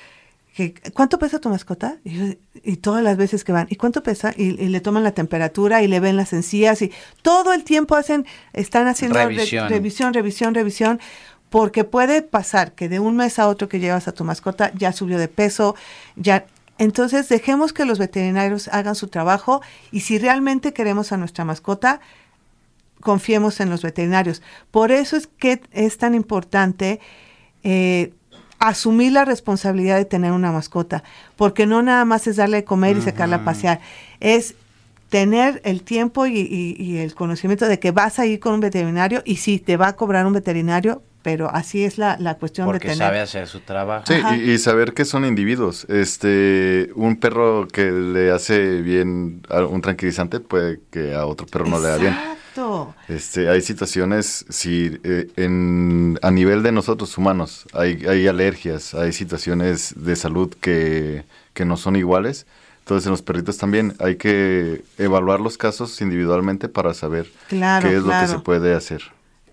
[0.56, 1.98] que, ¿cuánto pesa tu mascota?
[2.06, 4.34] Y, y todas las veces que van, ¿y cuánto pesa?
[4.38, 6.92] Y, y le toman la temperatura y le ven las encías y
[7.22, 9.68] todo el tiempo hacen, están haciendo re- Revisión.
[9.70, 11.00] revisión, revisión, revisión,
[11.50, 14.92] porque puede pasar que de un mes a otro que llevas a tu mascota ya
[14.92, 15.76] subió de peso,
[16.16, 16.46] ya...
[16.78, 19.62] Entonces dejemos que los veterinarios hagan su trabajo
[19.92, 22.02] y si realmente queremos a nuestra mascota,
[23.02, 24.42] confiemos en los veterinarios.
[24.72, 27.00] Por eso es que es tan importante
[27.64, 28.14] eh,
[28.60, 31.04] asumir la responsabilidad de tener una mascota,
[31.36, 33.80] porque no nada más es darle de comer y sacarla a pasear,
[34.20, 34.56] es
[35.10, 38.60] tener el tiempo y, y- y el conocimiento de que vas a ir con un
[38.60, 42.68] veterinario y sí, te va a cobrar un veterinario, pero así es la, la cuestión
[42.68, 43.08] Porque de tener.
[43.08, 44.06] sabe hacer su trabajo.
[44.06, 45.86] Sí, y, y saber que son individuos.
[45.90, 51.66] Este, un perro que le hace bien a un tranquilizante puede que a otro perro
[51.66, 52.14] no le haga bien.
[52.14, 52.96] Exacto.
[53.08, 59.12] Este, hay situaciones, si eh, en, a nivel de nosotros humanos hay, hay alergias, hay
[59.12, 62.46] situaciones de salud que, que no son iguales.
[62.82, 67.96] Entonces en los perritos también hay que evaluar los casos individualmente para saber Claro, qué
[67.96, 69.02] es lo que se puede hacer.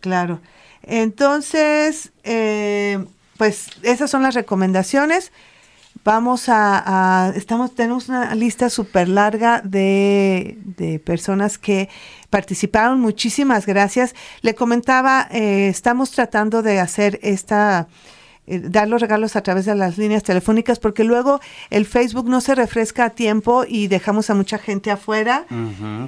[0.01, 0.41] Claro.
[0.83, 3.05] Entonces, eh,
[3.37, 5.33] pues esas son las recomendaciones.
[6.05, 11.89] Vamos a, estamos, tenemos una lista súper larga de, de personas que
[12.29, 12.99] participaron.
[13.01, 14.15] Muchísimas gracias.
[14.41, 17.87] Le comentaba, eh, estamos tratando de hacer esta,
[18.47, 21.41] eh, dar los regalos a través de las líneas telefónicas porque luego
[21.71, 25.45] el Facebook no se refresca a tiempo y dejamos a mucha gente afuera.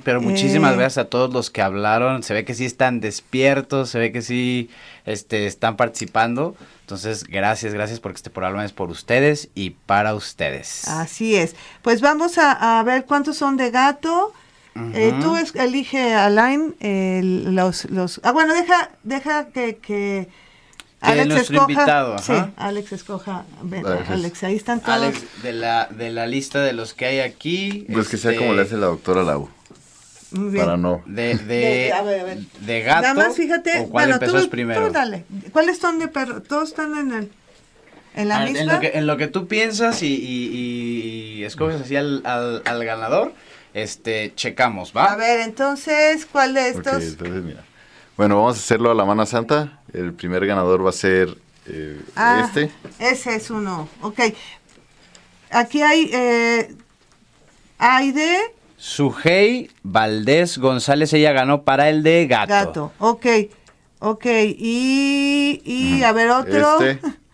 [0.05, 2.23] Pero muchísimas Eh, gracias a todos los que hablaron.
[2.23, 4.69] Se ve que sí están despiertos, se ve que sí
[5.07, 6.57] este, están participando.
[6.81, 10.87] Entonces, gracias, gracias porque este programa es por ustedes y para ustedes.
[10.89, 11.55] Así es.
[11.83, 14.33] Pues vamos a, a ver cuántos son de gato.
[14.93, 16.75] Eh, tú es- elige, Alain,
[17.55, 18.21] los, los...
[18.25, 20.29] Ah, bueno, deja, deja que, que
[21.13, 21.73] Alex nuestro escoja.
[21.73, 22.51] invitado, Sí, ajá.
[22.57, 23.45] Alex escoja.
[23.63, 24.11] Ven, Alex.
[24.11, 24.95] Alex, ahí están todos.
[24.95, 27.87] Alex, de la, de la lista de los que hay aquí.
[27.93, 29.49] Pues que sea este, como le hace la doctora Lau,
[30.33, 30.65] Muy bien.
[30.65, 31.03] para no.
[31.07, 32.39] De, de, De- a ver, a ver.
[32.39, 33.03] de gato.
[33.03, 34.87] Nada más fíjate, ¿o ¿Cuál bueno, empezó tú, primero?
[34.87, 35.25] tú dale.
[35.53, 36.43] ¿Cuáles son de perro?
[36.43, 37.31] ¿Todos están en el
[38.17, 38.61] en la Ah, misma?
[38.61, 42.63] en, lo que, en lo que tú piensas y, y- y escoges así al, al,
[42.65, 43.33] al ganador,
[43.75, 45.07] este, checamos, ¿va?
[45.13, 47.03] A ver, entonces, ¿cuál de Ok, estos?
[47.03, 47.65] entonces mira.
[48.17, 49.81] Bueno, vamos a hacerlo a la mano santa.
[49.95, 51.37] El primer ganador va a ser
[51.67, 52.71] eh, Ah, este.
[52.99, 53.89] Ese es uno.
[54.03, 54.21] Ok.
[55.51, 56.75] Aquí hay eh,
[57.79, 58.39] Aide
[58.77, 62.53] Sujei Valdés González, ella ganó para el de gato.
[62.53, 62.93] Gato.
[62.99, 63.27] Ok.
[64.01, 64.27] Ok.
[64.27, 66.81] Y, y a ver, otro.
[66.83, 67.01] Este.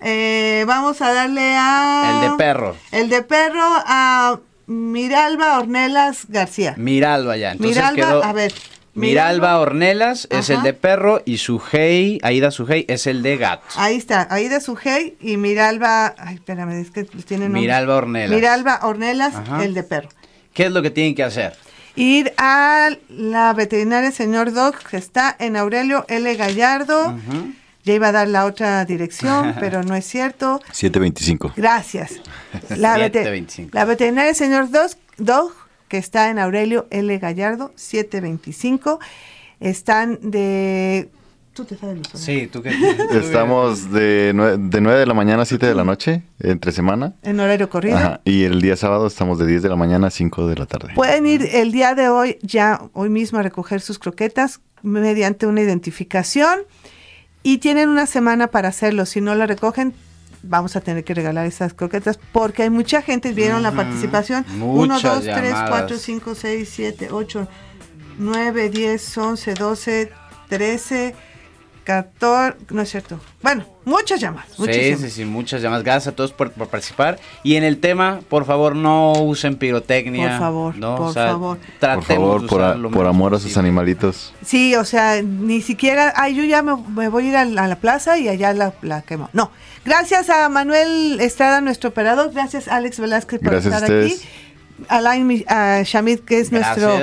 [0.00, 2.22] Eh, vamos a darle a.
[2.24, 2.76] El de perro.
[2.92, 6.74] El de perro a Miralba Ornelas García.
[6.78, 7.52] Miralba ya.
[7.52, 8.54] Entonces Miralba, quedó a ver.
[8.94, 10.58] Miralba Ornelas es Ajá.
[10.58, 13.62] el de perro y Sujei, Aida Sujei es el de gato.
[13.76, 17.52] Ahí está, Aida Sujei y Miralba, ay, espérame, es que tienen.
[17.52, 18.30] Miralba Ornelas.
[18.34, 19.64] Miralba Ornelas, Ajá.
[19.64, 20.08] el de perro.
[20.54, 21.52] ¿Qué es lo que tienen que hacer?
[21.94, 26.34] Ir a la veterinaria señor Dog, que está en Aurelio L.
[26.36, 27.16] Gallardo.
[27.82, 30.60] Ya iba a dar la otra dirección, pero no es cierto.
[30.72, 31.54] 725.
[31.56, 32.12] Gracias.
[32.76, 33.70] La, vete- 725.
[33.72, 35.52] la veterinaria señor Dog, Dog,
[35.90, 37.18] que está en Aurelio L.
[37.18, 39.00] Gallardo, 725.
[39.58, 41.10] Están de...
[41.52, 42.06] Tú te sabes los.
[42.22, 42.70] Sí, tú que
[43.12, 47.14] Estamos de, nue- de 9 de la mañana a 7 de la noche, entre semana.
[47.22, 47.96] En horario corrido.
[47.98, 50.66] Ajá, Y el día sábado estamos de 10 de la mañana a 5 de la
[50.66, 50.92] tarde.
[50.94, 55.60] Pueden ir el día de hoy, ya hoy mismo, a recoger sus croquetas mediante una
[55.60, 56.60] identificación
[57.42, 59.04] y tienen una semana para hacerlo.
[59.04, 59.92] Si no la recogen,
[60.42, 64.44] vamos a tener que regalar esas croquetas porque hay mucha gente, vieron la participación.
[64.54, 65.70] 1, Muchas 2, 3, llamadas.
[65.70, 67.48] 4, 5, 6, 7, 8,
[68.18, 70.12] 9, 10, 11, 12,
[70.48, 71.14] 13,
[71.84, 73.18] 14, no es cierto.
[73.42, 74.48] Bueno, muchas llamadas.
[74.54, 75.00] Sí, muchísimas.
[75.00, 75.84] sí, sí, muchas llamadas.
[75.84, 77.18] Gracias a todos por, por participar.
[77.42, 80.28] Y en el tema, por favor, no usen pirotecnia.
[80.30, 80.96] Por favor, ¿no?
[80.96, 81.58] por O sea, favor.
[81.58, 84.32] Por Tratemos favor, de por, a- por amor a sus animalitos.
[84.44, 87.64] Sí, o sea, ni siquiera, ay, yo ya me, me voy a ir a la,
[87.64, 89.28] a la plaza y allá la, la quemo.
[89.32, 89.50] No,
[89.84, 94.12] gracias a Manuel Estrada, nuestro operador, gracias a Alex Velázquez por Gracias a estar aquí,
[94.12, 94.28] ustedes.
[94.88, 96.98] Alain Mi- a Shamid, que es nuestro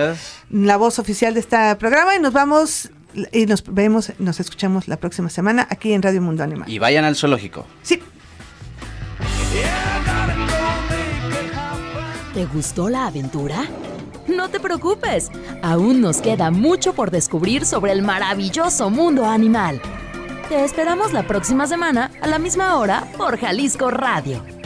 [0.49, 2.89] la voz oficial de este programa, y nos vamos
[3.31, 6.69] y nos vemos, nos escuchamos la próxima semana aquí en Radio Mundo Animal.
[6.69, 7.65] Y vayan al zoológico.
[7.81, 8.01] Sí.
[12.33, 13.65] ¿Te gustó la aventura?
[14.27, 15.31] No te preocupes,
[15.63, 19.81] aún nos queda mucho por descubrir sobre el maravilloso mundo animal.
[20.49, 24.56] Te esperamos la próxima semana a la misma hora por Jalisco Radio.